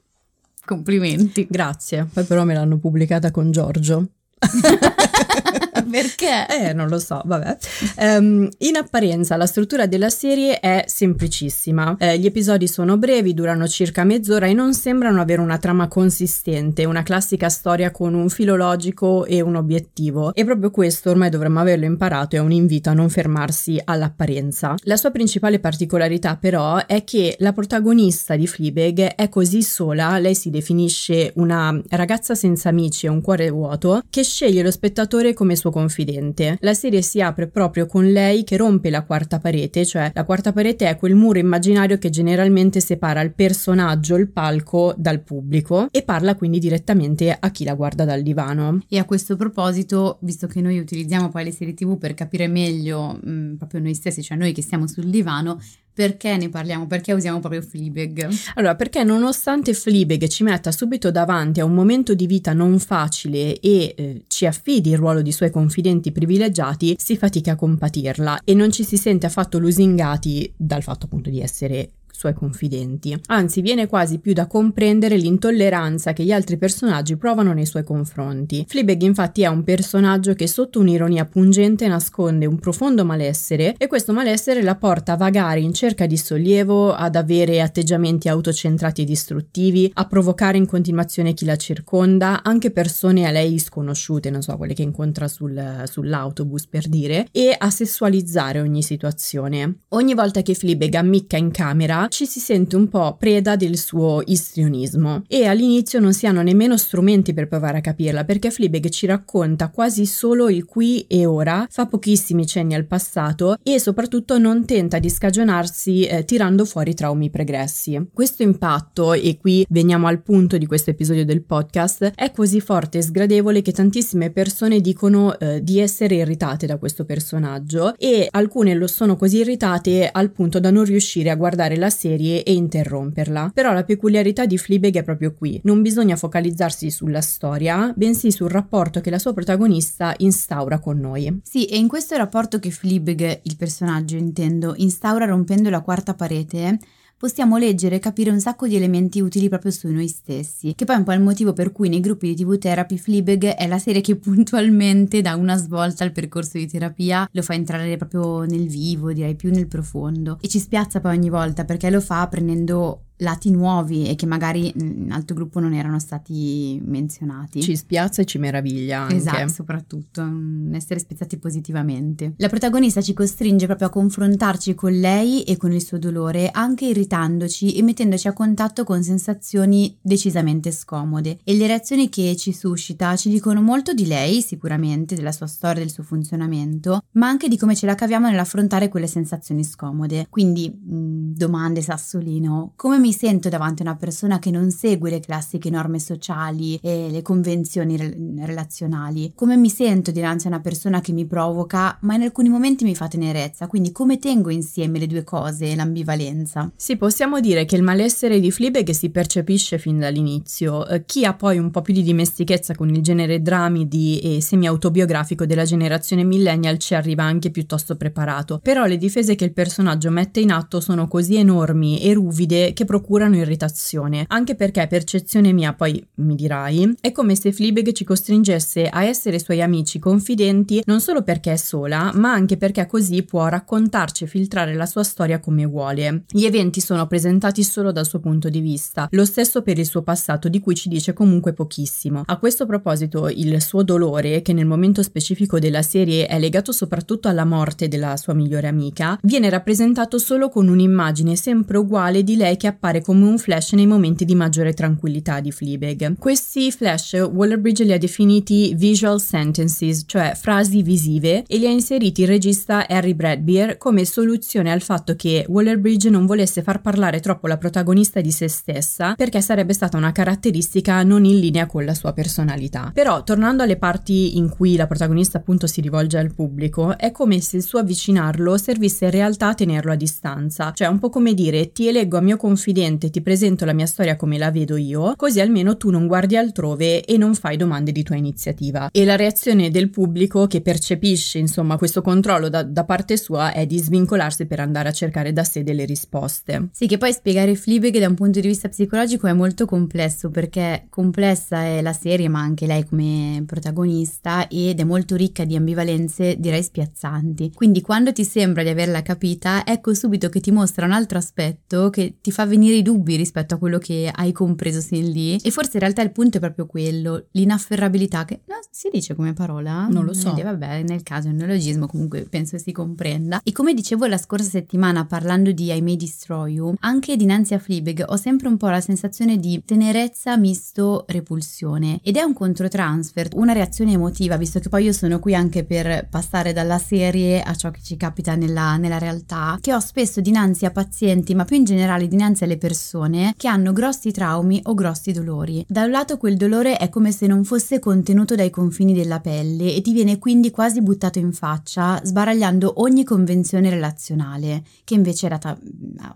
Complimenti. 0.65 1.47
Grazie. 1.49 2.07
Poi 2.13 2.25
però 2.25 2.45
me 2.45 2.55
l'hanno 2.55 2.77
pubblicata 2.77 3.31
con 3.31 3.51
Giorgio. 3.51 4.09
Perché? 5.91 6.47
Eh, 6.49 6.73
non 6.73 6.89
lo 6.89 6.99
so, 6.99 7.21
vabbè. 7.25 7.57
Um, 7.97 8.49
in 8.59 8.77
apparenza 8.77 9.37
la 9.37 9.47
struttura 9.47 9.87
della 9.87 10.11
serie 10.11 10.61
è 10.61 10.85
semplicissima. 10.87 11.97
Eh, 11.99 12.19
gli 12.19 12.27
episodi 12.27 12.69
sono 12.69 12.97
brevi, 12.97 13.35
durano 13.35 13.67
circa 13.67 14.05
mezz'ora 14.05 14.47
e 14.47 14.53
non 14.53 14.75
sembrano 14.75 15.21
avere 15.21 15.41
una 15.41 15.59
trama 15.59 15.89
consistente, 15.89 16.85
una 16.85 17.03
classica 17.03 17.49
storia 17.49 17.91
con 17.91 18.15
un 18.15 18.29
filo 18.29 18.57
logico 18.57 19.25
e 19.25 19.41
un 19.41 19.57
obiettivo. 19.57 20.35
E 20.35 20.45
proprio 20.45 20.71
questo 20.71 21.11
ormai 21.11 21.31
dovremmo 21.31 21.61
averlo 21.61 21.85
imparato, 21.85 22.37
è 22.37 22.39
un 22.39 22.53
invito 22.53 22.91
a 22.91 22.95
non 22.95 23.09
fermarsi 23.09 23.81
all'apparenza. 23.83 24.75
La 24.83 24.97
sua 24.97 25.11
principale 25.11 25.59
particolarità 25.59 26.37
però 26.37 26.85
è 26.87 27.05
che 27.05 27.37
la 27.41 27.53
protagonista 27.53 28.37
di 28.37 28.47
Fleabag 28.47 29.15
è 29.15 29.29
così 29.29 29.63
sola, 29.63 30.19
lei 30.19 30.35
si 30.35 30.51
definisce 30.51 31.33
una 31.37 31.79
ragazza 31.91 32.35
senza 32.35 32.69
amici 32.69 33.07
e 33.07 33.09
un 33.09 33.21
cuore 33.21 33.51
vuoto, 33.51 34.03
che 34.11 34.23
sceglie 34.23 34.63
lo 34.63 34.71
spettatore 34.71 35.35
come 35.35 35.57
suo 35.57 35.71
confidente. 35.79 36.59
La 36.61 36.75
serie 36.75 37.03
si 37.03 37.21
apre 37.21 37.47
proprio 37.47 37.87
con 37.87 38.11
lei 38.11 38.43
che 38.43 38.57
rompe 38.57 38.91
la 38.91 39.05
quarta 39.05 39.39
parete, 39.39 39.87
cioè 39.87 40.11
la 40.13 40.25
quarta 40.25 40.53
parete 40.53 40.89
è 40.89 40.97
quel 40.97 41.15
muro 41.15 41.39
immaginario 41.39 41.99
che 41.99 42.11
generalmente 42.11 42.81
separa 42.81 43.21
il 43.21 43.33
personaggio, 43.33 44.17
il 44.17 44.29
palco, 44.29 44.93
dal 44.97 45.21
pubblico 45.21 45.87
e 45.93 46.03
parla 46.03 46.35
quindi 46.35 46.59
direttamente 46.59 47.37
a 47.39 47.51
chi 47.51 47.63
la 47.65 47.75
guarda 47.75 48.05
dal 48.05 48.23
divano. 48.23 48.81
E 48.89 48.99
a 48.99 49.05
questo 49.05 49.37
proposito, 49.37 50.19
visto 50.23 50.49
che 50.49 50.61
noi 50.61 50.79
utilizziamo 50.79 51.29
poi 51.29 51.45
le 51.45 51.53
serie 51.53 51.75
tv 51.75 51.97
per 51.97 52.15
capire 52.15 52.49
meglio 52.49 53.17
mh, 53.23 53.31
mm, 53.31 53.55
proprio 53.55 53.81
noi 53.81 53.95
stessi, 53.95 54.23
cioè 54.23 54.37
noi 54.37 54.53
che 54.53 54.63
stiamo 54.63 54.89
sul 54.89 55.07
divano, 55.07 55.61
perché 55.99 56.37
ne 56.37 56.49
parliamo? 56.49 56.87
Perché 56.87 57.13
usiamo 57.13 57.41
proprio 57.41 57.61
Fleabag? 57.61 58.29
Allora, 58.55 58.77
perché 58.77 59.03
nonostante 59.03 59.75
Fleabag 59.75 60.29
ci 60.29 60.45
metta 60.45 60.71
subito 60.71 61.11
davanti 61.11 61.59
a 61.59 61.65
un 61.65 61.75
momento 61.75 62.15
di 62.15 62.29
vita 62.29 62.53
non 62.53 62.79
facile 62.79 63.59
e 63.59 63.95
eh, 63.97 64.23
ci 64.29 64.47
affidi 64.47 64.91
il 64.91 64.97
ruolo 64.97 65.23
di 65.23 65.33
suoi 65.33 65.51
confidenti 65.51 66.13
privilegiati, 66.13 66.95
si 66.97 67.17
fatica 67.17 67.53
a 67.53 67.57
compatirla 67.57 68.43
e 68.45 68.55
non 68.55 68.71
ci 68.71 68.85
si 68.85 68.97
sente 68.97 69.27
affatto 69.27 69.59
lusingati 69.59 70.53
dal 70.57 70.85
fatto 70.85 71.07
appunto 71.07 71.31
di 71.31 71.41
essere 71.41 71.91
suoi 72.11 72.35
confidenti. 72.35 73.19
Anzi, 73.27 73.61
viene 73.61 73.87
quasi 73.87 74.19
più 74.19 74.33
da 74.33 74.47
comprendere 74.47 75.17
l'intolleranza 75.17 76.13
che 76.13 76.25
gli 76.25 76.33
altri 76.33 76.57
personaggi 76.57 77.17
provano 77.17 77.53
nei 77.53 77.67
suoi 77.67 77.85
confronti. 77.85 78.65
Fleabag 78.67 79.03
infatti 79.03 79.43
è 79.43 79.47
un 79.47 79.65
personaggio 79.65 80.35
che 80.35 80.47
sotto 80.47 80.81
un'ironia 80.81 81.25
pungente 81.27 81.87
nasconde 81.87 82.47
un 82.47 82.59
profondo 82.59 83.05
malessere 83.05 83.75
e 83.77 83.87
questo 83.87 84.13
malessere 84.13 84.63
la 84.63 84.77
porta 84.77 85.13
a 85.13 85.17
vagare 85.17 85.61
in 85.61 85.73
cerca 85.73 86.07
di 86.07 86.17
sollievo, 86.17 86.93
ad 86.93 87.17
avere 87.17 87.61
atteggiamenti 87.61 88.29
autocentrati 88.29 89.03
e 89.03 89.05
distruttivi, 89.05 89.91
a 89.95 90.07
provocare 90.07 90.59
in 90.59 90.67
continuazione 90.67 91.35
chi 91.35 91.45
la 91.45 91.57
circonda, 91.57 92.43
anche 92.43 92.71
persone 92.71 93.27
a 93.27 93.31
lei 93.31 93.59
sconosciute, 93.59 94.31
non 94.31 94.43
so, 94.43 94.57
quelle 94.57 94.75
che 94.75 94.83
incontra 94.83 95.29
sul, 95.29 95.85
sull'autobus 95.85 96.67
per 96.67 96.89
dire, 96.89 97.29
e 97.33 97.55
a 97.57 97.71
sessualizzare 97.71 98.61
ogni 98.61 98.83
situazione. 98.83 99.81
Ogni 99.91 100.15
volta 100.15 100.43
che 100.43 100.55
Fleabag 100.55 100.95
ammicca 100.95 101.37
in 101.37 101.51
camera 101.51 101.98
ci 102.09 102.27
si 102.27 102.39
sente 102.39 102.77
un 102.77 102.89
po' 102.89 103.17
preda 103.19 103.57
del 103.57 103.77
suo 103.77 104.23
istrionismo 104.25 105.25
e 105.27 105.47
all'inizio 105.47 105.99
non 105.99 106.13
si 106.13 106.27
hanno 106.27 106.43
nemmeno 106.43 106.77
strumenti 106.77 107.35
per 107.35 107.49
provare 107.49 107.79
a 107.79 107.81
capirla 107.81 108.25
perché 108.25 108.51
Fleabag 108.51 108.89
ci 108.91 109.07
racconta 109.07 109.71
quasi 109.71 110.07
solo 110.07 110.49
il 110.49 110.65
qui 110.65 111.07
e 111.09 111.27
ora, 111.27 111.67
fa 111.69 111.87
pochissimi 111.87 112.47
cenni 112.47 112.75
al 112.75 112.87
passato 112.87 113.57
e 113.63 113.81
soprattutto 113.81 114.39
non 114.39 114.65
tenta 114.65 114.99
di 114.99 115.11
scagionarsi 115.11 116.05
eh, 116.05 116.25
tirando 116.25 116.65
fuori 116.65 116.95
traumi 116.95 117.31
pregressi. 117.31 118.09
Questo 118.13 118.43
impatto, 118.43 119.15
e 119.15 119.39
qui 119.39 119.67
veniamo 119.69 120.07
al 120.07 120.23
punto 120.23 120.59
di 120.59 120.67
questo 120.67 120.91
episodio 120.91 121.25
del 121.25 121.43
podcast, 121.43 122.13
è 122.15 122.31
così 122.31 122.61
forte 122.61 122.99
e 122.99 123.03
sgradevole 123.03 123.63
che 123.63 123.73
tantissime 123.73 124.31
persone 124.31 124.81
dicono 124.81 125.39
eh, 125.39 125.63
di 125.63 125.81
essere 125.81 126.17
irritate 126.17 126.67
da 126.67 126.77
questo 126.77 127.05
personaggio 127.05 127.95
e 127.97 128.29
alcune 128.31 128.75
lo 128.75 128.87
sono 128.87 129.17
così 129.17 129.39
irritate 129.39 130.09
al 130.11 130.31
punto 130.31 130.61
da 130.61 130.71
non 130.71 130.85
riuscire 130.85 131.31
a 131.31 131.37
guardare 131.37 131.77
la 131.77 131.88
la 131.89 131.91
serie 131.91 132.43
e 132.43 132.53
interromperla. 132.53 133.51
Però 133.53 133.73
la 133.73 133.85
peculiarità 133.85 134.45
di 134.45 134.59
Fleabag 134.59 134.97
è 134.97 135.03
proprio 135.03 135.35
qui. 135.35 135.61
Non 135.65 135.83
bisogna 135.83 136.17
focalizzarsi 136.17 136.91
sulla 136.91 137.23
storia, 137.23 137.93
bensì 137.97 138.31
sul 138.31 138.51
rapporto 138.51 139.01
che 139.01 139.11
la 139.11 139.19
sua 139.19 139.33
protagonista 139.33 140.15
instaura 140.19 140.79
con 140.79 141.01
noi. 141.01 141.41
Sì, 141.43 141.65
e 141.65 141.79
in 141.79 141.89
questo 141.89 142.17
rapporto 142.17 142.59
che 142.59 142.71
Fleabag, 142.71 143.41
il 143.43 143.57
personaggio 143.57 144.17
intendo, 144.17 144.75
instaura 144.77 145.25
rompendo 145.25 145.71
la 145.71 145.81
quarta 145.81 146.15
parete, 146.15 146.79
possiamo 147.19 147.59
leggere 147.59 147.97
e 147.97 147.99
capire 147.99 148.31
un 148.31 148.41
sacco 148.41 148.69
di 148.69 148.77
elementi 148.77 149.21
utili 149.21 149.49
proprio 149.49 149.73
su 149.73 149.89
noi 149.89 150.07
stessi, 150.07 150.75
che 150.75 150.85
poi 150.85 150.95
è 150.95 150.99
un 150.99 151.05
po' 151.05 151.13
il 151.13 151.21
motivo 151.21 151.53
per 151.53 151.73
cui 151.73 151.89
nei 151.89 152.01
gruppi 152.01 152.33
di 152.33 152.45
TV 152.45 152.57
Therapy 152.57 152.97
Fleabag 152.97 153.45
è 153.55 153.67
la 153.67 153.79
serie 153.79 154.01
che 154.01 154.15
puntualmente 154.17 155.21
dà 155.21 155.35
una 155.35 155.57
svolta 155.57 156.05
al 156.05 156.13
percorso 156.13 156.59
di 156.59 156.69
terapia, 156.69 157.29
lo 157.33 157.43
fa 157.43 157.55
entrare 157.55 157.97
proprio 157.97 158.45
nel 158.45 158.69
vivo, 158.69 159.13
direi 159.13 159.35
più 159.35 159.51
nel 159.51 159.67
profondo. 159.67 160.39
E 160.41 160.49
ci 160.49 160.61
spiazza 160.61 161.01
poi 161.01 161.17
ogni 161.17 161.29
volta 161.29 161.65
perché 161.65 161.91
lo 161.91 162.01
fa 162.01 162.27
prendendo 162.29 163.03
lati 163.19 163.51
nuovi 163.51 164.09
e 164.09 164.15
che 164.15 164.27
magari 164.27 164.73
in 164.77 165.11
altro 165.11 165.35
gruppo 165.35 165.61
non 165.61 165.75
erano 165.75 165.99
stati 165.99 166.81
menzionati. 166.85 167.63
Ci 167.63 167.77
spiazza 167.77 168.23
e 168.23 168.25
ci 168.25 168.39
meraviglia 168.39 169.03
anche. 169.03 169.17
Esatto, 169.17 169.49
soprattutto, 169.49 170.27
essere 170.73 171.01
spiazzati 171.01 171.39
positivamente. 171.39 172.35
La 172.37 172.49
protagonista 172.49 173.01
ci 173.01 173.15
costringe 173.15 173.67
proprio 173.67 173.89
a 173.89 173.91
confrontarci 173.91 174.75
con 174.75 174.93
lei 174.93 175.43
e 175.43 175.57
con 175.57 175.73
il 175.73 175.83
suo 175.83 175.99
dolore, 175.99 176.51
anche 176.51 176.87
irritandoci 176.87 177.75
e 177.75 177.83
mettendoci 177.83 178.29
a 178.29 178.33
contatto 178.33 178.85
con 178.85 179.03
sensazioni 179.03 179.97
decisamente 180.01 180.71
scomode. 180.71 181.39
E 181.45 181.55
le 181.55 181.67
reazioni 181.67 182.09
che 182.09 182.37
ci 182.37 182.53
suscita 182.53 183.17
ci 183.17 183.29
dicono 183.29 183.61
molto 183.61 183.93
di 183.93 184.07
lei, 184.07 184.43
sicuramente, 184.43 185.15
della 185.15 185.33
sua 185.33 185.47
storia, 185.47 185.81
del 185.83 185.91
suo 185.91 186.03
funzionamento, 186.03 187.03
ma 187.13 187.29
anche 187.29 187.49
di 187.49 187.57
come 187.57 187.75
ce 187.75 187.87
la 187.87 187.95
caviamo 187.95 188.29
nell'affrontare 188.29 188.89
quelle 188.89 189.07
sensazioni 189.07 189.65
scomode. 189.65 190.27
Quindi, 190.31 190.69
mh, 190.69 191.35
domande 191.35 191.83
Sassolino, 191.83 192.73
come 192.77 192.99
mi 192.99 193.08
mi 193.09 193.15
sento 193.15 193.49
davanti 193.49 193.81
a 193.81 193.87
una 193.87 193.97
persona 193.97 194.39
che 194.39 194.51
non 194.51 194.71
segue 194.71 195.09
le 195.09 195.21
classiche 195.21 195.71
norme 195.71 195.99
sociali 195.99 196.79
e 196.83 197.09
le 197.11 197.23
convenzioni 197.23 197.97
re- 197.97 198.15
relazionali? 198.45 199.33
Come 199.35 199.57
mi 199.57 199.71
sento 199.71 200.11
dinanzi 200.11 200.47
a 200.47 200.51
una 200.51 200.61
persona 200.61 201.01
che 201.01 201.13
mi 201.13 201.25
provoca, 201.25 201.97
ma 202.03 202.17
in 202.17 202.23
alcuni 202.23 202.51
momenti 202.51 202.85
mi 202.85 202.95
fa 202.95 203.09
tenerezza? 203.09 203.67
Quindi 203.67 203.93
come 203.93 204.19
tengo 204.19 204.51
insieme 204.51 204.99
le 204.99 205.07
due 205.07 205.25
cose, 205.25 205.75
l'ambivalenza? 205.75 206.71
Sì, 206.77 206.99
possiamo 206.99 207.41
dire 207.41 207.65
che 207.65 207.77
il 207.77 207.83
malessere 207.83 208.41
di 208.41 208.51
Fleabag 208.51 208.91
si 208.91 209.09
percepisce 209.09 209.79
fin 209.79 209.99
dall'inizio. 209.99 210.87
Eh, 210.87 211.07
chi 211.07 211.25
ha 211.25 211.33
poi 211.33 211.57
un 211.57 211.71
po' 211.71 211.81
più 211.81 211.95
di 211.95 212.03
dimestichezza 212.03 212.75
con 212.75 212.91
il 212.91 213.01
genere 213.01 213.41
dramidi 213.41 214.19
e 214.19 214.43
semi-autobiografico 214.43 215.47
della 215.47 215.65
generazione 215.65 216.25
millennial 216.25 216.77
ci 216.77 216.95
arriva 216.95 217.23
anche 217.23 217.51
piuttosto 217.51 217.97
preparato. 217.97 218.61
Però 218.63 218.85
le 218.85 218.99
difese 218.99 219.35
che 219.35 219.47
il 219.47 219.55
personaggio 219.55 220.11
mette 220.11 220.41
in 220.41 220.53
atto 220.53 220.81
sono 220.81 221.09
così 221.09 221.37
enormi 221.37 222.03
e 222.03 222.13
ruvide 222.13 222.75
che 222.75 222.85
procurano 222.99 223.37
irritazione, 223.37 224.25
anche 224.29 224.57
perché 224.57 224.87
percezione 224.89 225.53
mia, 225.53 225.73
poi 225.73 226.05
mi 226.17 226.35
dirai, 226.35 226.97
è 227.01 227.13
come 227.13 227.37
se 227.37 227.53
Fleabag 227.53 227.93
ci 227.93 228.03
costringesse 228.03 228.89
a 228.89 229.05
essere 229.05 229.39
suoi 229.39 229.63
amici 229.63 230.01
confidenti 230.01 230.83
non 230.87 231.01
solo 231.01 231.23
perché 231.23 231.53
è 231.53 231.57
sola, 231.57 232.11
ma 232.15 232.33
anche 232.33 232.57
perché 232.57 232.87
così 232.87 233.23
può 233.23 233.47
raccontarci 233.47 234.25
e 234.25 234.27
filtrare 234.27 234.75
la 234.75 234.87
sua 234.87 235.05
storia 235.05 235.39
come 235.39 235.65
vuole. 235.65 236.25
Gli 236.29 236.45
eventi 236.45 236.81
sono 236.81 237.07
presentati 237.07 237.63
solo 237.63 237.93
dal 237.93 238.05
suo 238.05 238.19
punto 238.19 238.49
di 238.49 238.61
vista, 238.61 239.07
lo 239.13 239.25
stesso 239.25 239.63
per 239.63 239.79
il 239.79 239.87
suo 239.87 240.03
passato 240.03 240.49
di 240.49 240.59
cui 240.59 240.75
ci 240.75 240.89
dice 240.89 241.13
comunque 241.13 241.53
pochissimo. 241.53 242.23
A 242.27 242.39
questo 242.39 242.67
proposito, 242.67 243.29
il 243.29 243.63
suo 243.63 243.85
dolore, 243.85 244.43
che 244.43 244.53
nel 244.53 244.67
momento 244.67 245.05
specifico 245.05 245.61
della 245.61 245.83
serie 245.83 246.27
è 246.27 246.39
legato 246.41 246.73
soprattutto 246.73 247.29
alla 247.29 247.45
morte 247.45 247.87
della 247.87 248.17
sua 248.17 248.35
migliore 248.35 248.67
amica, 248.67 249.17
viene 249.23 249.49
rappresentato 249.49 250.19
solo 250.19 250.49
con 250.49 250.67
un'immagine 250.67 251.37
sempre 251.37 251.79
uguale 251.79 252.25
di 252.25 252.35
lei 252.35 252.57
che 252.57 252.67
appare 252.67 252.87
appare 252.89 253.03
come 253.03 253.25
un 253.27 253.39
flash 253.39 253.73
nei 253.73 253.87
momenti 253.87 254.25
di 254.25 254.35
maggiore 254.35 254.73
tranquillità 254.73 255.41
di 255.41 255.53
Fleabag. 255.53 256.17
Questi 256.19 256.73
flash 256.73 257.13
Waller-Bridge 257.13 257.85
li 257.85 257.93
ha 257.93 257.99
definiti 257.99 258.73
visual 258.75 259.21
sentences, 259.21 260.05
cioè 260.07 260.33
frasi 260.35 260.83
visive, 260.83 261.45
e 261.47 261.59
li 261.59 261.67
ha 261.67 261.71
inseriti 261.71 262.23
il 262.23 262.29
regista 262.29 262.89
Harry 262.89 263.15
Bradbeer 263.15 263.77
come 263.77 264.05
soluzione 264.05 264.73
al 264.73 264.81
fatto 264.81 265.15
che 265.17 265.45
Waller-Bridge 265.47 266.09
non 266.09 266.25
volesse 266.27 266.63
far 266.63 266.81
parlare 266.81 267.21
troppo 267.21 267.47
la 267.47 267.59
protagonista 267.59 268.21
di 268.21 268.31
se 268.31 268.49
stessa 268.49 269.15
perché 269.15 269.41
sarebbe 269.41 269.75
stata 269.75 269.97
una 269.97 270.13
caratteristica 270.13 271.03
non 271.03 271.25
in 271.25 271.39
linea 271.39 271.67
con 271.67 271.85
la 271.85 271.95
sua 271.95 272.13
personalità. 272.13 272.91
Però, 272.95 273.23
tornando 273.23 273.63
alle 273.63 273.77
parti 273.77 274.39
in 274.39 274.49
cui 274.49 274.77
la 274.77 274.87
protagonista 274.87 275.39
appunto 275.39 275.67
si 275.67 275.81
rivolge 275.81 276.17
al 276.17 276.33
pubblico, 276.33 276.97
è 276.97 277.11
come 277.11 277.41
se 277.41 277.59
il 277.59 277.63
suo 277.63 277.81
avvicinarlo 277.81 278.57
servisse 278.57 279.07
in 279.07 279.11
realtà 279.11 279.49
a 279.49 279.55
tenerlo 279.55 279.93
a 279.93 279.97
distanza, 279.97 280.73
cioè 280.73 280.89
un 280.89 280.99
po' 280.99 281.11
come 281.11 281.35
dire 281.35 281.73
ti 281.73 281.89
eleggo 281.89 282.17
a 282.17 282.21
mio 282.21 282.37
confidente 282.37 282.77
confidente 282.79 283.11
ti 283.11 283.21
presento 283.21 283.65
la 283.65 283.73
mia 283.73 283.87
storia 283.87 284.17
come 284.17 284.39
la 284.39 284.51
vedo 284.51 284.77
io, 284.77 285.15
così 285.17 285.41
almeno 285.41 285.77
tu 285.77 285.91
non 285.91 286.07
guardi 286.07 286.37
altrove 286.37 287.05
e 287.05 287.17
non 287.17 287.35
fai 287.35 287.57
domande 287.57 287.93
di 287.93 288.03
tua 288.03 288.17
iniziativa. 288.17 288.89
E 288.93 289.05
la 289.05 289.17
reazione 289.17 289.71
del 289.71 289.91
pubblico 289.91 290.47
che 290.47 290.61
percepisce 290.61 291.39
insomma 291.39 291.77
questo 291.77 292.03
controllo 292.03 292.49
da, 292.49 292.63
da 292.63 292.85
parte 292.85 293.17
sua 293.17 293.53
è 293.53 293.67
di 293.67 293.79
svincolarsi 293.79 294.47
per 294.47 294.61
andare 294.61 294.89
a 294.89 294.93
cercare 294.93 295.33
da 295.33 295.45
sé 295.45 295.63
delle 295.63 295.85
risposte. 295.85 296.69
Sì, 296.73 296.87
che 296.87 296.99
poi 296.99 297.13
spiegare 297.13 297.55
Fleabag 297.55 297.99
da 297.99 298.09
un 298.09 298.15
punto 298.15 298.41
di 298.41 298.47
vista 298.47 298.69
psicologico 298.69 299.27
è 299.27 299.33
molto 299.33 299.67
complesso 299.67 300.31
perché 300.31 300.87
complessa 300.89 301.63
è 301.65 301.83
la 301.83 301.93
serie 301.93 302.29
ma 302.29 302.41
anche 302.41 302.67
lei 302.67 302.85
come 302.85 303.43
protagonista 303.47 304.47
ed 304.49 304.79
è 304.79 304.85
molto 304.85 305.17
ricca 305.17 305.45
di 305.45 305.57
ambivalenze 305.57 306.37
direi 306.39 306.63
spiazzanti. 306.63 307.53
Quindi 307.55 307.81
quando 307.81 308.13
ti 308.13 308.25
sembra 308.25 308.63
di 308.63 308.69
averla 308.69 309.03
capita, 309.03 309.65
ecco 309.67 309.95
subito 309.95 310.29
che 310.29 310.41
ti 310.41 310.51
mostra 310.51 310.87
un 310.87 310.93
altro 310.93 311.19
aspetto 311.19 311.91
che 311.91 312.17
ti 312.21 312.31
fa 312.31 312.47
venire 312.47 312.68
venire 312.69 312.77
i 312.77 312.83
dubbi 312.83 313.17
rispetto 313.17 313.55
a 313.55 313.59
quello 313.59 313.79
che 313.79 314.11
hai 314.13 314.33
compreso 314.33 314.81
sin 314.81 315.11
lì. 315.11 315.37
E 315.37 315.51
forse 315.51 315.73
in 315.75 315.81
realtà 315.81 316.03
il 316.03 316.13
punto 316.13 316.37
è 316.37 316.41
proprio 316.41 316.67
quello, 316.67 317.27
l'inafferrabilità, 317.33 318.25
che 318.25 318.41
no, 318.47 318.57
si 318.71 318.91
dice 318.93 319.15
come 319.15 319.33
parola? 319.33 319.87
Non 319.89 320.05
lo 320.05 320.13
so. 320.13 320.37
Eh, 320.37 320.43
vabbè, 320.43 320.83
nel 320.83 321.03
caso 321.03 321.29
è 321.29 321.31
un 321.31 321.37
neologismo, 321.37 321.87
comunque 321.87 322.23
penso 322.29 322.59
si 322.59 322.73
comprenda. 322.73 323.41
E 323.43 323.53
come 323.53 323.75
dicevo 323.75 324.07
la 324.07 324.19
scorsa 324.19 324.49
settimana 324.49 325.07
parlando 325.07 325.53
di 325.53 325.73
I 325.73 325.81
May 325.81 325.97
Destroy 325.97 326.53
You, 326.53 326.75
anche 326.81 327.17
dinanzi 327.17 327.55
a 327.55 327.59
Fleabag 327.59 328.05
ho 328.07 328.17
sempre 328.17 328.49
un 328.49 328.57
po' 328.57 328.69
la 328.69 328.81
sensazione 328.81 329.39
di 329.39 329.63
tenerezza 329.65 330.37
misto 330.37 331.05
repulsione. 331.09 332.01
Ed 332.03 332.17
è 332.17 332.23
un 332.23 332.35
controtransfer, 332.35 333.31
una 333.35 333.53
reazione 333.53 333.93
emotiva, 333.93 334.37
visto 334.37 334.61
che 334.61 334.69
poi 334.69 334.85
io 334.85 334.93
sono 334.93 335.19
qui 335.19 335.35
anche 335.35 335.65
per 335.65 336.09
passare 336.09 336.53
dalla 336.53 336.79
serie 336.79 337.41
a 337.41 337.55
ciò 337.55 337.71
che 337.71 337.81
ci 337.83 337.97
capita 337.97 338.35
nella, 338.35 338.77
nella 338.77 338.99
realtà, 338.99 339.59
che 339.61 339.75
ho 339.75 339.81
spesso 339.81 340.21
dinanzi 340.21 340.65
a 340.65 340.71
pazienti, 340.71 341.35
ma 341.35 341.45
più 341.45 341.57
in 341.57 341.65
generale 341.65 342.09
dinanzi 342.09 342.45
alle 342.45 342.58
persone 342.59 343.35
che 343.37 343.49
hanno 343.49 343.73
grossi 343.73 344.11
traumi 344.11 344.61
o 344.65 344.75
grossi 344.75 345.13
dolori. 345.13 345.65
Da 345.69 345.85
un 345.85 345.91
lato 345.91 346.19
quel 346.19 346.37
dolore 346.37 346.77
è 346.77 346.89
come 346.89 347.13
se 347.13 347.27
non 347.27 347.45
fosse 347.45 347.79
contenuto 347.79 348.35
dai 348.35 348.51
confini 348.51 348.93
della 348.93 349.21
pelle 349.21 349.75
e 349.75 349.81
ti 349.81 349.93
viene 349.93 350.19
quindi 350.19 350.51
quasi 350.51 350.83
buttato 350.83 351.19
in 351.19 351.33
faccia, 351.33 352.01
sbaragliando 352.03 352.81
ogni 352.83 353.05
convenzione 353.05 353.71
relazionale, 353.71 354.63
che 354.85 354.95
invece 354.95 355.27
era 355.27 355.39
ta- 355.39 355.59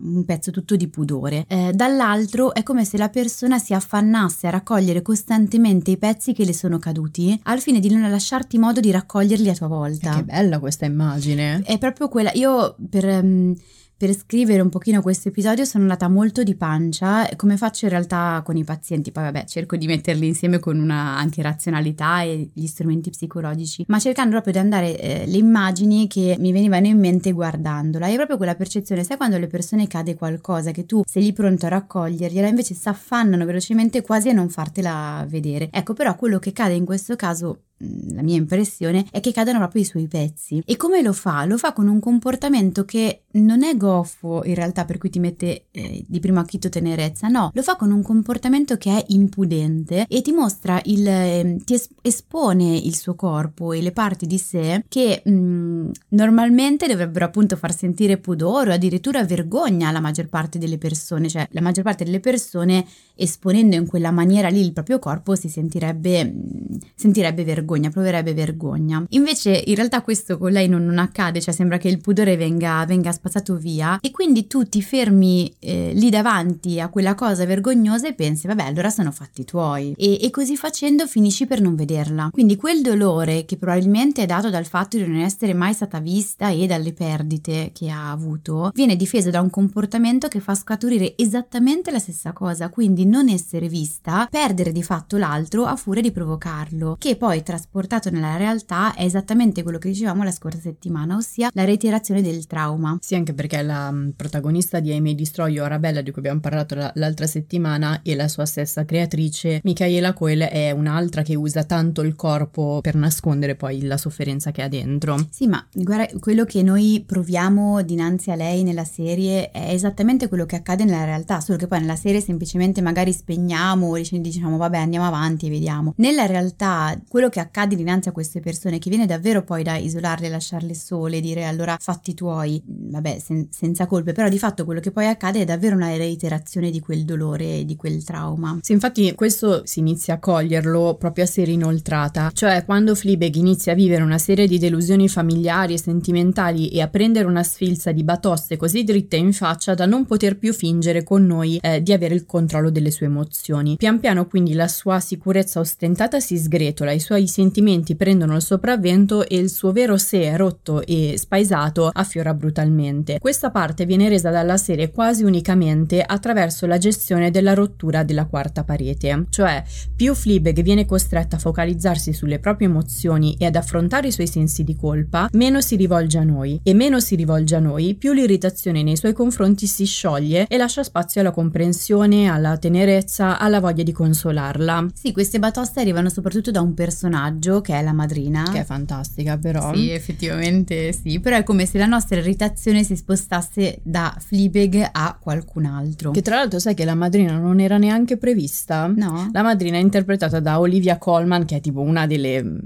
un 0.00 0.24
pezzo 0.24 0.50
tutto 0.50 0.76
di 0.76 0.88
pudore. 0.88 1.44
Eh, 1.48 1.72
dall'altro 1.72 2.52
è 2.54 2.62
come 2.62 2.84
se 2.84 2.98
la 2.98 3.08
persona 3.08 3.58
si 3.58 3.74
affannasse 3.74 4.46
a 4.46 4.50
raccogliere 4.50 5.02
costantemente 5.02 5.92
i 5.92 5.96
pezzi 5.96 6.32
che 6.32 6.44
le 6.44 6.54
sono 6.54 6.78
caduti, 6.78 7.38
al 7.44 7.60
fine 7.60 7.80
di 7.80 7.90
non 7.90 8.08
lasciarti 8.10 8.58
modo 8.58 8.80
di 8.80 8.90
raccoglierli 8.90 9.48
a 9.48 9.54
tua 9.54 9.68
volta. 9.68 10.16
Che 10.16 10.24
bella 10.24 10.58
questa 10.58 10.84
immagine! 10.84 11.62
È 11.64 11.78
proprio 11.78 12.08
quella. 12.08 12.32
Io 12.34 12.76
per. 12.88 13.04
Um, 13.04 13.54
per 14.02 14.16
scrivere 14.16 14.60
un 14.60 14.68
pochino 14.68 15.00
questo 15.00 15.28
episodio 15.28 15.64
sono 15.64 15.84
andata 15.84 16.08
molto 16.08 16.42
di 16.42 16.56
pancia, 16.56 17.28
come 17.36 17.56
faccio 17.56 17.84
in 17.84 17.92
realtà 17.92 18.42
con 18.44 18.56
i 18.56 18.64
pazienti, 18.64 19.12
poi 19.12 19.22
vabbè 19.22 19.44
cerco 19.44 19.76
di 19.76 19.86
metterli 19.86 20.26
insieme 20.26 20.58
con 20.58 20.80
una 20.80 21.16
anche 21.16 21.40
razionalità 21.40 22.22
e 22.22 22.50
gli 22.52 22.66
strumenti 22.66 23.10
psicologici, 23.10 23.84
ma 23.86 24.00
cercando 24.00 24.32
proprio 24.32 24.54
di 24.54 24.58
andare 24.58 24.98
eh, 24.98 25.26
le 25.28 25.36
immagini 25.36 26.08
che 26.08 26.34
mi 26.40 26.50
venivano 26.50 26.88
in 26.88 26.98
mente 26.98 27.30
guardandola, 27.30 28.08
è 28.08 28.16
proprio 28.16 28.38
quella 28.38 28.56
percezione, 28.56 29.04
sai 29.04 29.16
quando 29.16 29.36
alle 29.36 29.46
persone 29.46 29.86
cade 29.86 30.16
qualcosa 30.16 30.72
che 30.72 30.84
tu 30.84 31.04
sei 31.06 31.22
lì 31.22 31.32
pronto 31.32 31.66
a 31.66 31.68
raccogliergliela, 31.68 32.48
invece 32.48 32.74
si 32.74 32.88
affannano 32.88 33.44
velocemente 33.44 34.02
quasi 34.02 34.30
a 34.30 34.32
non 34.32 34.48
fartela 34.48 35.24
vedere. 35.28 35.68
Ecco 35.70 35.92
però 35.92 36.16
quello 36.16 36.40
che 36.40 36.50
cade 36.50 36.74
in 36.74 36.84
questo 36.84 37.14
caso 37.14 37.66
la 38.12 38.22
mia 38.22 38.36
impressione 38.36 39.06
è 39.10 39.20
che 39.20 39.32
cadano 39.32 39.58
proprio 39.58 39.82
i 39.82 39.86
suoi 39.86 40.06
pezzi. 40.08 40.62
E 40.64 40.76
come 40.76 41.02
lo 41.02 41.12
fa? 41.12 41.44
Lo 41.44 41.58
fa 41.58 41.72
con 41.72 41.88
un 41.88 42.00
comportamento 42.00 42.84
che 42.84 43.22
non 43.32 43.62
è 43.62 43.76
goffo 43.76 44.44
in 44.44 44.54
realtà 44.54 44.84
per 44.84 44.98
cui 44.98 45.10
ti 45.10 45.18
mette 45.18 45.66
eh, 45.70 46.04
di 46.06 46.20
primo 46.20 46.40
acchito 46.40 46.68
tenerezza, 46.68 47.28
no, 47.28 47.50
lo 47.52 47.62
fa 47.62 47.76
con 47.76 47.90
un 47.90 48.02
comportamento 48.02 48.76
che 48.76 48.90
è 48.90 49.04
impudente 49.08 50.06
e 50.08 50.22
ti 50.22 50.32
mostra 50.32 50.80
il, 50.84 51.06
eh, 51.06 51.56
ti 51.64 51.74
es- 51.74 51.88
espone 52.02 52.76
il 52.76 52.96
suo 52.96 53.14
corpo 53.14 53.72
e 53.72 53.80
le 53.80 53.92
parti 53.92 54.26
di 54.26 54.38
sé 54.38 54.84
che 54.88 55.22
mh, 55.24 55.30
mm, 55.32 55.90
normalmente 56.10 56.86
dovrebbero 56.86 57.24
appunto 57.24 57.56
far 57.56 57.74
sentire 57.74 58.18
pudore 58.18 58.70
o 58.70 58.74
addirittura 58.74 59.24
vergogna 59.24 59.88
alla 59.88 60.00
maggior 60.00 60.28
parte 60.28 60.58
delle 60.58 60.78
persone, 60.78 61.28
cioè 61.28 61.46
la 61.50 61.60
maggior 61.60 61.84
parte 61.84 62.04
delle 62.04 62.20
persone 62.20 62.84
esponendo 63.14 63.76
in 63.76 63.86
quella 63.86 64.10
maniera 64.10 64.48
lì 64.48 64.60
il 64.60 64.72
proprio 64.72 64.98
corpo 64.98 65.34
si 65.34 65.48
sentirebbe, 65.48 66.24
mh, 66.24 66.28
mm, 66.28 66.76
sentirebbe 66.94 67.44
vergogna 67.44 67.71
vergogna, 67.72 67.90
proverebbe 67.90 68.34
vergogna. 68.34 69.04
Invece 69.10 69.62
in 69.66 69.74
realtà 69.74 70.02
questo 70.02 70.38
con 70.38 70.52
lei 70.52 70.68
non, 70.68 70.84
non 70.84 70.98
accade, 70.98 71.40
cioè 71.40 71.54
sembra 71.54 71.78
che 71.78 71.88
il 71.88 72.00
pudore 72.00 72.36
venga, 72.36 72.84
venga 72.86 73.12
spazzato 73.12 73.56
via 73.56 73.98
e 74.00 74.10
quindi 74.10 74.46
tu 74.46 74.64
ti 74.64 74.82
fermi 74.82 75.52
eh, 75.58 75.92
lì 75.94 76.10
davanti 76.10 76.80
a 76.80 76.88
quella 76.88 77.14
cosa 77.14 77.44
vergognosa 77.46 78.08
e 78.08 78.14
pensi 78.14 78.46
vabbè 78.46 78.64
allora 78.64 78.90
sono 78.90 79.10
fatti 79.10 79.44
tuoi 79.44 79.94
e, 79.96 80.18
e 80.22 80.30
così 80.30 80.56
facendo 80.56 81.06
finisci 81.06 81.46
per 81.46 81.60
non 81.60 81.74
vederla. 81.74 82.28
Quindi 82.32 82.56
quel 82.56 82.82
dolore 82.82 83.44
che 83.44 83.56
probabilmente 83.56 84.22
è 84.22 84.26
dato 84.26 84.50
dal 84.50 84.66
fatto 84.66 84.96
di 84.96 85.06
non 85.06 85.20
essere 85.20 85.54
mai 85.54 85.72
stata 85.72 86.00
vista 86.00 86.50
e 86.50 86.66
dalle 86.66 86.92
perdite 86.92 87.70
che 87.72 87.90
ha 87.90 88.10
avuto 88.10 88.70
viene 88.74 88.96
difeso 88.96 89.30
da 89.30 89.40
un 89.40 89.50
comportamento 89.50 90.28
che 90.28 90.40
fa 90.40 90.54
scaturire 90.54 91.14
esattamente 91.16 91.90
la 91.90 91.98
stessa 91.98 92.32
cosa, 92.32 92.68
quindi 92.68 93.06
non 93.06 93.28
essere 93.28 93.68
vista, 93.68 94.26
perdere 94.30 94.72
di 94.72 94.82
fatto 94.82 95.16
l'altro 95.16 95.64
a 95.64 95.76
furia 95.76 96.02
di 96.02 96.10
provocarlo, 96.10 96.96
che 96.98 97.16
poi 97.16 97.42
trasportato 97.62 98.10
nella 98.10 98.36
realtà 98.36 98.94
è 98.94 99.04
esattamente 99.04 99.62
quello 99.62 99.78
che 99.78 99.88
dicevamo 99.88 100.24
la 100.24 100.32
scorsa 100.32 100.58
settimana, 100.58 101.16
ossia 101.16 101.50
la 101.54 101.64
reiterazione 101.64 102.20
del 102.20 102.46
trauma. 102.46 102.98
Sì, 103.00 103.14
anche 103.14 103.34
perché 103.34 103.62
la 103.62 103.90
mm, 103.92 104.10
protagonista 104.16 104.80
di 104.80 104.92
I 104.94 105.14
Destroy 105.14 105.58
Arabella, 105.58 106.00
di 106.00 106.10
cui 106.10 106.20
abbiamo 106.20 106.40
parlato 106.40 106.90
l'altra 106.94 107.26
settimana, 107.26 108.00
e 108.02 108.16
la 108.16 108.26
sua 108.26 108.46
stessa 108.46 108.84
creatrice, 108.84 109.60
Michaela 109.62 110.12
Coel, 110.12 110.40
è 110.40 110.72
un'altra 110.72 111.22
che 111.22 111.36
usa 111.36 111.62
tanto 111.62 112.02
il 112.02 112.16
corpo 112.16 112.80
per 112.80 112.96
nascondere 112.96 113.54
poi 113.54 113.82
la 113.82 113.96
sofferenza 113.96 114.50
che 114.50 114.62
ha 114.62 114.68
dentro. 114.68 115.28
Sì, 115.30 115.46
ma 115.46 115.64
guarda, 115.72 116.08
quello 116.18 116.44
che 116.44 116.62
noi 116.62 117.04
proviamo 117.06 117.82
dinanzi 117.82 118.32
a 118.32 118.34
lei 118.34 118.64
nella 118.64 118.84
serie 118.84 119.50
è 119.52 119.72
esattamente 119.72 120.28
quello 120.28 120.46
che 120.46 120.56
accade 120.56 120.84
nella 120.84 121.04
realtà, 121.04 121.40
solo 121.40 121.58
che 121.58 121.68
poi 121.68 121.80
nella 121.80 121.96
serie 121.96 122.20
semplicemente 122.20 122.80
magari 122.80 123.12
spegniamo 123.12 123.88
o 123.88 124.00
diciamo 124.10 124.56
vabbè 124.56 124.78
andiamo 124.78 125.06
avanti 125.06 125.46
e 125.46 125.50
vediamo. 125.50 125.94
Nella 125.98 126.26
realtà 126.26 127.00
quello 127.08 127.28
che 127.28 127.40
accade 127.42 127.76
dinanzi 127.76 128.08
a 128.08 128.12
queste 128.12 128.40
persone, 128.40 128.78
che 128.78 128.90
viene 128.90 129.06
davvero 129.06 129.42
poi 129.42 129.62
da 129.62 129.76
isolarle, 129.76 130.28
lasciarle 130.28 130.74
sole, 130.74 131.20
dire 131.20 131.44
allora 131.44 131.76
fatti 131.78 132.14
tuoi, 132.14 132.62
vabbè 132.64 133.18
sen- 133.18 133.48
senza 133.50 133.86
colpe, 133.86 134.12
però 134.12 134.28
di 134.28 134.38
fatto 134.38 134.64
quello 134.64 134.80
che 134.80 134.90
poi 134.90 135.06
accade 135.06 135.40
è 135.42 135.44
davvero 135.44 135.76
una 135.76 135.94
reiterazione 135.96 136.70
di 136.70 136.80
quel 136.80 137.04
dolore 137.04 137.64
di 137.64 137.76
quel 137.76 138.02
trauma. 138.04 138.58
Sì, 138.62 138.72
infatti 138.72 139.14
questo 139.14 139.62
si 139.64 139.80
inizia 139.80 140.14
a 140.14 140.18
coglierlo 140.18 140.96
proprio 140.98 141.24
a 141.24 141.26
serie 141.26 141.54
inoltrata, 141.54 142.30
cioè 142.32 142.64
quando 142.64 142.94
Fleabag 142.94 143.34
inizia 143.34 143.72
a 143.72 143.74
vivere 143.74 144.02
una 144.02 144.18
serie 144.18 144.46
di 144.46 144.58
delusioni 144.58 145.08
familiari 145.08 145.74
e 145.74 145.78
sentimentali 145.78 146.68
e 146.68 146.80
a 146.80 146.88
prendere 146.88 147.26
una 147.26 147.42
sfilza 147.42 147.92
di 147.92 148.04
batoste 148.04 148.56
così 148.56 148.84
dritte 148.84 149.16
in 149.16 149.32
faccia 149.32 149.74
da 149.74 149.86
non 149.86 150.06
poter 150.06 150.38
più 150.38 150.52
fingere 150.52 151.02
con 151.02 151.26
noi 151.26 151.58
eh, 151.60 151.82
di 151.82 151.92
avere 151.92 152.14
il 152.14 152.26
controllo 152.26 152.70
delle 152.70 152.90
sue 152.90 153.06
emozioni. 153.06 153.76
Pian 153.76 154.00
piano 154.00 154.26
quindi 154.26 154.54
la 154.54 154.68
sua 154.68 155.00
sicurezza 155.00 155.60
ostentata 155.60 156.20
si 156.20 156.38
sgretola, 156.38 156.92
i 156.92 157.00
suoi 157.00 157.26
sentimenti 157.32 157.96
prendono 157.96 158.36
il 158.36 158.42
sopravvento 158.42 159.26
e 159.26 159.36
il 159.38 159.48
suo 159.48 159.72
vero 159.72 159.96
sé 159.96 160.36
rotto 160.36 160.84
e 160.84 161.14
spaesato 161.16 161.90
affiora 161.92 162.34
brutalmente. 162.34 163.18
Questa 163.18 163.50
parte 163.50 163.86
viene 163.86 164.10
resa 164.10 164.30
dalla 164.30 164.58
serie 164.58 164.90
quasi 164.90 165.24
unicamente 165.24 166.02
attraverso 166.02 166.66
la 166.66 166.76
gestione 166.76 167.30
della 167.30 167.54
rottura 167.54 168.04
della 168.04 168.26
quarta 168.26 168.64
parete, 168.64 169.24
cioè 169.30 169.64
più 169.96 170.14
Fleabag 170.14 170.60
viene 170.60 170.84
costretta 170.84 171.36
a 171.36 171.38
focalizzarsi 171.38 172.12
sulle 172.12 172.38
proprie 172.38 172.68
emozioni 172.68 173.34
e 173.38 173.46
ad 173.46 173.56
affrontare 173.56 174.08
i 174.08 174.12
suoi 174.12 174.26
sensi 174.26 174.62
di 174.62 174.76
colpa, 174.76 175.28
meno 175.32 175.62
si 175.62 175.76
rivolge 175.76 176.18
a 176.18 176.24
noi 176.24 176.60
e 176.62 176.74
meno 176.74 177.00
si 177.00 177.14
rivolge 177.16 177.56
a 177.56 177.60
noi, 177.60 177.94
più 177.94 178.12
l'irritazione 178.12 178.82
nei 178.82 178.96
suoi 178.96 179.14
confronti 179.14 179.66
si 179.66 179.86
scioglie 179.86 180.46
e 180.46 180.56
lascia 180.58 180.82
spazio 180.82 181.22
alla 181.22 181.30
comprensione, 181.30 182.28
alla 182.28 182.58
tenerezza, 182.58 183.38
alla 183.38 183.60
voglia 183.60 183.82
di 183.82 183.92
consolarla. 183.92 184.88
Sì, 184.92 185.12
queste 185.12 185.38
batoste 185.38 185.80
arrivano 185.80 186.10
soprattutto 186.10 186.50
da 186.50 186.60
un 186.60 186.74
personaggio 186.74 187.20
che 187.60 187.78
è 187.78 187.82
la 187.82 187.92
madrina. 187.92 188.48
Che 188.50 188.60
è 188.60 188.64
fantastica 188.64 189.38
però. 189.38 189.74
Sì, 189.74 189.90
effettivamente 189.90 190.92
sì, 190.92 191.20
però 191.20 191.36
è 191.36 191.42
come 191.42 191.66
se 191.66 191.78
la 191.78 191.86
nostra 191.86 192.18
irritazione 192.18 192.82
si 192.82 192.96
spostasse 192.96 193.78
da 193.82 194.14
Fleabag 194.18 194.88
a 194.92 195.16
qualcun 195.20 195.66
altro. 195.66 196.10
Che 196.10 196.22
tra 196.22 196.36
l'altro 196.36 196.58
sai 196.58 196.74
che 196.74 196.84
la 196.84 196.94
madrina 196.94 197.38
non 197.38 197.60
era 197.60 197.78
neanche 197.78 198.16
prevista? 198.16 198.92
No. 198.94 199.28
La 199.32 199.42
madrina 199.42 199.76
è 199.76 199.80
interpretata 199.80 200.40
da 200.40 200.58
Olivia 200.58 200.98
Colman, 200.98 201.44
che 201.44 201.56
è 201.56 201.60
tipo 201.60 201.80
una 201.80 202.06
delle 202.06 202.42
mm, 202.42 202.58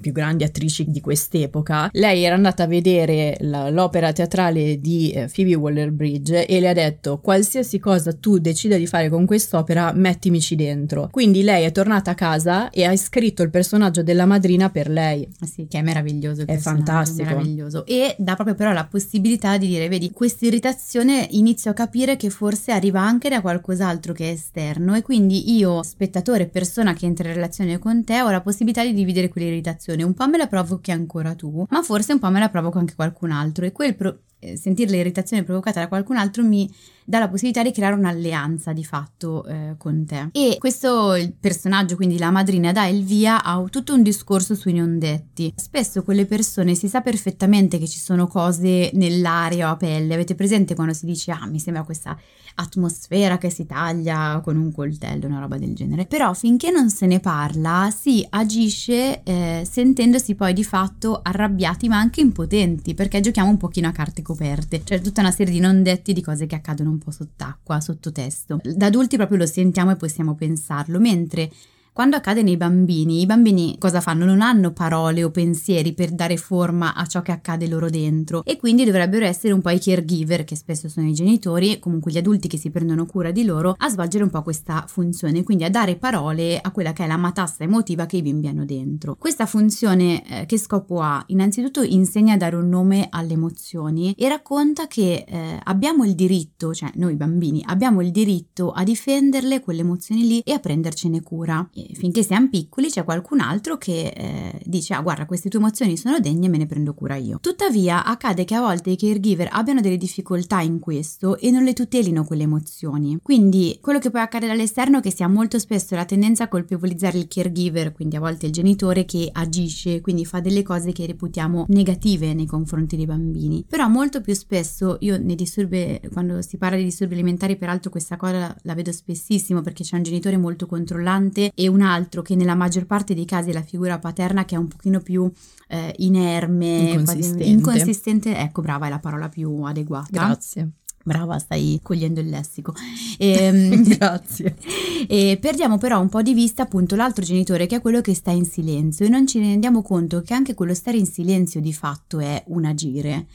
più 0.00 0.12
grandi 0.12 0.44
attrici 0.44 0.90
di 0.90 1.00
quest'epoca. 1.00 1.88
Lei 1.92 2.24
era 2.24 2.34
andata 2.34 2.64
a 2.64 2.66
vedere 2.66 3.36
la, 3.40 3.70
l'opera 3.70 4.12
teatrale 4.12 4.80
di 4.80 5.10
eh, 5.10 5.28
Phoebe 5.32 5.54
Waller-Bridge 5.54 6.46
e 6.46 6.60
le 6.60 6.68
ha 6.68 6.74
detto 6.74 7.18
qualsiasi 7.18 7.78
cosa 7.78 8.12
tu 8.12 8.38
decida 8.38 8.76
di 8.76 8.86
fare 8.86 9.08
con 9.08 9.26
quest'opera, 9.26 9.92
mettimici 9.94 10.54
dentro. 10.54 11.08
Quindi 11.10 11.42
lei 11.42 11.64
è 11.64 11.72
tornata 11.72 12.12
a 12.12 12.14
casa 12.14 12.70
e 12.70 12.84
ha 12.84 12.94
scritto 12.96 13.42
il 13.42 13.50
personaggio 13.50 13.77
della 14.02 14.26
madrina 14.26 14.70
per 14.70 14.88
lei. 14.88 15.28
Ah 15.40 15.46
sì, 15.46 15.66
che 15.68 15.78
è 15.78 15.82
meraviglioso. 15.82 16.44
È 16.44 16.56
fantastico. 16.56 17.28
Meraviglioso. 17.28 17.86
E 17.86 18.14
dà 18.18 18.34
proprio 18.34 18.54
però 18.54 18.72
la 18.72 18.86
possibilità 18.86 19.56
di 19.56 19.68
dire, 19.68 19.88
vedi, 19.88 20.10
questa 20.10 20.46
irritazione 20.46 21.26
inizio 21.30 21.70
a 21.70 21.74
capire 21.74 22.16
che 22.16 22.30
forse 22.30 22.72
arriva 22.72 23.00
anche 23.00 23.28
da 23.28 23.40
qualcos'altro 23.40 24.12
che 24.12 24.28
è 24.28 24.32
esterno 24.32 24.94
e 24.94 25.02
quindi 25.02 25.56
io, 25.56 25.82
spettatore, 25.82 26.46
persona 26.46 26.92
che 26.92 27.06
entra 27.06 27.28
in 27.28 27.34
relazione 27.34 27.78
con 27.78 28.04
te, 28.04 28.20
ho 28.20 28.30
la 28.30 28.40
possibilità 28.40 28.84
di 28.84 28.92
dividere 28.92 29.28
quell'irritazione. 29.28 30.02
Un 30.02 30.14
po' 30.14 30.28
me 30.28 30.38
la 30.38 30.46
provochi 30.46 30.90
ancora 30.90 31.34
tu, 31.34 31.66
ma 31.68 31.82
forse 31.82 32.12
un 32.12 32.18
po' 32.18 32.30
me 32.30 32.40
la 32.40 32.48
provoco 32.48 32.78
anche 32.78 32.94
qualcun 32.94 33.30
altro 33.30 33.64
e 33.64 33.72
quel 33.72 33.94
pro- 33.94 34.18
eh, 34.40 34.56
sentire 34.56 34.90
l'irritazione 34.90 35.42
provocata 35.42 35.80
da 35.80 35.88
qualcun 35.88 36.16
altro 36.16 36.44
mi 36.44 36.70
dà 37.08 37.18
la 37.18 37.28
possibilità 37.28 37.62
di 37.62 37.72
creare 37.72 37.94
un'alleanza 37.94 38.74
di 38.74 38.84
fatto 38.84 39.42
eh, 39.46 39.76
con 39.78 40.04
te. 40.04 40.28
E 40.32 40.56
questo 40.58 41.16
personaggio, 41.40 41.96
quindi 41.96 42.18
la 42.18 42.30
madrina, 42.30 42.70
dà 42.70 42.86
il 42.86 43.02
via 43.02 43.42
a 43.42 43.64
tutto 43.70 43.94
un 43.94 44.02
discorso 44.02 44.54
sui 44.54 44.74
non 44.74 44.98
detti. 44.98 45.50
Spesso 45.56 46.02
quelle 46.02 46.26
persone 46.26 46.74
si 46.74 46.86
sa 46.86 47.00
perfettamente 47.00 47.78
che 47.78 47.88
ci 47.88 47.98
sono 47.98 48.26
cose 48.26 48.90
nell'aria 48.92 49.68
o 49.68 49.72
a 49.72 49.76
pelle. 49.76 50.12
Avete 50.12 50.34
presente 50.34 50.74
quando 50.74 50.92
si 50.92 51.06
dice 51.06 51.30
ah 51.30 51.46
mi 51.46 51.58
sembra 51.58 51.82
questa 51.82 52.14
atmosfera 52.56 53.38
che 53.38 53.50
si 53.50 53.64
taglia 53.64 54.40
con 54.44 54.56
un 54.56 54.70
coltello, 54.70 55.28
una 55.28 55.40
roba 55.40 55.56
del 55.56 55.74
genere. 55.74 56.04
Però 56.04 56.34
finché 56.34 56.70
non 56.70 56.90
se 56.90 57.06
ne 57.06 57.20
parla 57.20 57.90
si 57.96 58.26
agisce 58.28 59.22
eh, 59.22 59.66
sentendosi 59.68 60.34
poi 60.34 60.52
di 60.52 60.64
fatto 60.64 61.20
arrabbiati 61.22 61.88
ma 61.88 61.96
anche 61.96 62.20
impotenti 62.20 62.92
perché 62.92 63.20
giochiamo 63.20 63.48
un 63.48 63.56
pochino 63.56 63.88
a 63.88 63.92
carte 63.92 64.20
coperte. 64.20 64.82
C'è 64.82 65.00
tutta 65.00 65.22
una 65.22 65.30
serie 65.30 65.54
di 65.54 65.60
non 65.60 65.82
detti 65.82 66.12
di 66.12 66.20
cose 66.20 66.44
che 66.44 66.56
accadono 66.56 66.97
po' 66.98 67.10
sott'acqua, 67.10 67.80
sottotesto. 67.80 68.60
Da 68.62 68.86
adulti 68.86 69.16
proprio 69.16 69.38
lo 69.38 69.46
sentiamo 69.46 69.90
e 69.92 69.96
possiamo 69.96 70.34
pensarlo, 70.34 70.98
mentre 70.98 71.50
quando 71.98 72.14
accade 72.14 72.44
nei 72.44 72.56
bambini, 72.56 73.22
i 73.22 73.26
bambini 73.26 73.74
cosa 73.76 74.00
fanno? 74.00 74.24
Non 74.24 74.40
hanno 74.40 74.70
parole 74.70 75.24
o 75.24 75.32
pensieri 75.32 75.94
per 75.94 76.12
dare 76.12 76.36
forma 76.36 76.94
a 76.94 77.04
ciò 77.06 77.22
che 77.22 77.32
accade 77.32 77.66
loro 77.66 77.90
dentro 77.90 78.44
e 78.44 78.56
quindi 78.56 78.84
dovrebbero 78.84 79.24
essere 79.24 79.52
un 79.52 79.60
po' 79.60 79.70
i 79.70 79.80
caregiver, 79.80 80.44
che 80.44 80.54
spesso 80.54 80.88
sono 80.88 81.08
i 81.08 81.12
genitori 81.12 81.72
e 81.72 81.80
comunque 81.80 82.12
gli 82.12 82.18
adulti 82.18 82.46
che 82.46 82.56
si 82.56 82.70
prendono 82.70 83.04
cura 83.04 83.32
di 83.32 83.44
loro, 83.44 83.74
a 83.76 83.88
svolgere 83.88 84.22
un 84.22 84.30
po' 84.30 84.42
questa 84.42 84.84
funzione, 84.86 85.42
quindi 85.42 85.64
a 85.64 85.70
dare 85.70 85.96
parole 85.96 86.60
a 86.60 86.70
quella 86.70 86.92
che 86.92 87.02
è 87.02 87.08
la 87.08 87.16
matassa 87.16 87.64
emotiva 87.64 88.06
che 88.06 88.18
i 88.18 88.22
bimbi 88.22 88.46
hanno 88.46 88.64
dentro. 88.64 89.16
Questa 89.16 89.46
funzione 89.46 90.22
eh, 90.24 90.46
che 90.46 90.56
scopo 90.56 91.00
ha? 91.00 91.20
Innanzitutto 91.26 91.82
insegna 91.82 92.34
a 92.34 92.36
dare 92.36 92.54
un 92.54 92.68
nome 92.68 93.08
alle 93.10 93.32
emozioni 93.32 94.14
e 94.16 94.28
racconta 94.28 94.86
che 94.86 95.24
eh, 95.26 95.58
abbiamo 95.64 96.04
il 96.04 96.14
diritto, 96.14 96.72
cioè 96.72 96.92
noi 96.94 97.16
bambini 97.16 97.60
abbiamo 97.66 98.02
il 98.02 98.12
diritto 98.12 98.70
a 98.70 98.84
difenderle 98.84 99.58
quelle 99.58 99.80
emozioni 99.80 100.24
lì 100.28 100.38
e 100.44 100.52
a 100.52 100.60
prendercene 100.60 101.22
cura. 101.22 101.68
E 101.74 101.87
finché 101.94 102.22
siamo 102.22 102.48
piccoli 102.48 102.88
c'è 102.88 103.04
qualcun 103.04 103.40
altro 103.40 103.78
che 103.78 104.12
eh, 104.14 104.60
dice 104.64 104.94
ah 104.94 105.00
guarda 105.00 105.26
queste 105.26 105.48
tue 105.48 105.58
emozioni 105.58 105.96
sono 105.96 106.20
degne 106.20 106.48
me 106.48 106.58
ne 106.58 106.66
prendo 106.66 106.94
cura 106.94 107.16
io. 107.16 107.38
Tuttavia 107.40 108.04
accade 108.04 108.44
che 108.44 108.54
a 108.54 108.60
volte 108.60 108.90
i 108.90 108.96
caregiver 108.96 109.48
abbiano 109.50 109.80
delle 109.80 109.96
difficoltà 109.96 110.60
in 110.60 110.78
questo 110.78 111.38
e 111.38 111.50
non 111.50 111.64
le 111.64 111.72
tutelino 111.72 112.24
quelle 112.24 112.44
emozioni. 112.44 113.18
Quindi 113.22 113.78
quello 113.80 113.98
che 113.98 114.10
poi 114.10 114.20
accade 114.20 114.46
dall'esterno 114.46 114.98
è 114.98 115.00
che 115.00 115.10
si 115.10 115.22
ha 115.22 115.28
molto 115.28 115.58
spesso 115.58 115.94
la 115.94 116.04
tendenza 116.04 116.44
a 116.44 116.48
colpevolizzare 116.48 117.18
il 117.18 117.28
caregiver, 117.28 117.92
quindi 117.92 118.16
a 118.16 118.20
volte 118.20 118.46
il 118.46 118.52
genitore 118.52 119.04
che 119.04 119.28
agisce, 119.32 120.00
quindi 120.00 120.24
fa 120.24 120.40
delle 120.40 120.62
cose 120.62 120.92
che 120.92 121.06
reputiamo 121.06 121.66
negative 121.68 122.34
nei 122.34 122.46
confronti 122.46 122.96
dei 122.96 123.06
bambini. 123.06 123.64
Però 123.68 123.88
molto 123.88 124.20
più 124.20 124.34
spesso 124.34 124.96
io 125.00 125.18
nei 125.18 125.34
disturbi, 125.34 126.00
quando 126.12 126.42
si 126.42 126.56
parla 126.56 126.76
di 126.76 126.84
disturbi 126.84 127.14
alimentari, 127.14 127.56
peraltro 127.56 127.90
questa 127.90 128.16
cosa 128.16 128.54
la 128.62 128.74
vedo 128.74 128.92
spessissimo 128.92 129.60
perché 129.60 129.84
c'è 129.84 129.96
un 129.96 130.02
genitore 130.02 130.36
molto 130.36 130.66
controllante 130.66 131.52
e 131.54 131.68
un 131.68 131.77
altro 131.80 132.22
che 132.22 132.34
nella 132.34 132.54
maggior 132.54 132.86
parte 132.86 133.14
dei 133.14 133.24
casi 133.24 133.50
è 133.50 133.52
la 133.52 133.62
figura 133.62 133.98
paterna 133.98 134.44
che 134.44 134.54
è 134.54 134.58
un 134.58 134.68
pochino 134.68 135.00
più 135.00 135.30
eh, 135.68 135.94
inerme, 135.98 136.90
inconsistente. 136.90 137.44
inconsistente. 137.44 138.36
Ecco, 138.36 138.62
brava 138.62 138.86
è 138.86 138.90
la 138.90 138.98
parola 138.98 139.28
più 139.28 139.62
adeguata. 139.62 140.08
Grazie. 140.10 140.70
Brava, 141.08 141.38
stai 141.38 141.80
cogliendo 141.82 142.20
il 142.20 142.28
lessico. 142.28 142.74
E, 143.16 143.30
ehm, 143.44 143.82
Grazie. 143.96 144.56
E 145.10 145.38
perdiamo 145.40 145.78
però 145.78 146.00
un 146.00 146.08
po' 146.08 146.22
di 146.22 146.34
vista 146.34 146.64
appunto 146.64 146.96
l'altro 146.96 147.24
genitore 147.24 147.66
che 147.66 147.76
è 147.76 147.80
quello 147.80 148.00
che 148.00 148.14
sta 148.14 148.30
in 148.30 148.44
silenzio 148.44 149.06
e 149.06 149.08
non 149.08 149.26
ci 149.26 149.38
rendiamo 149.38 149.80
conto 149.80 150.20
che 150.22 150.34
anche 150.34 150.54
quello 150.54 150.74
stare 150.74 150.98
in 150.98 151.06
silenzio 151.06 151.60
di 151.60 151.72
fatto 151.72 152.18
è 152.18 152.42
un 152.48 152.64
agire 152.64 153.26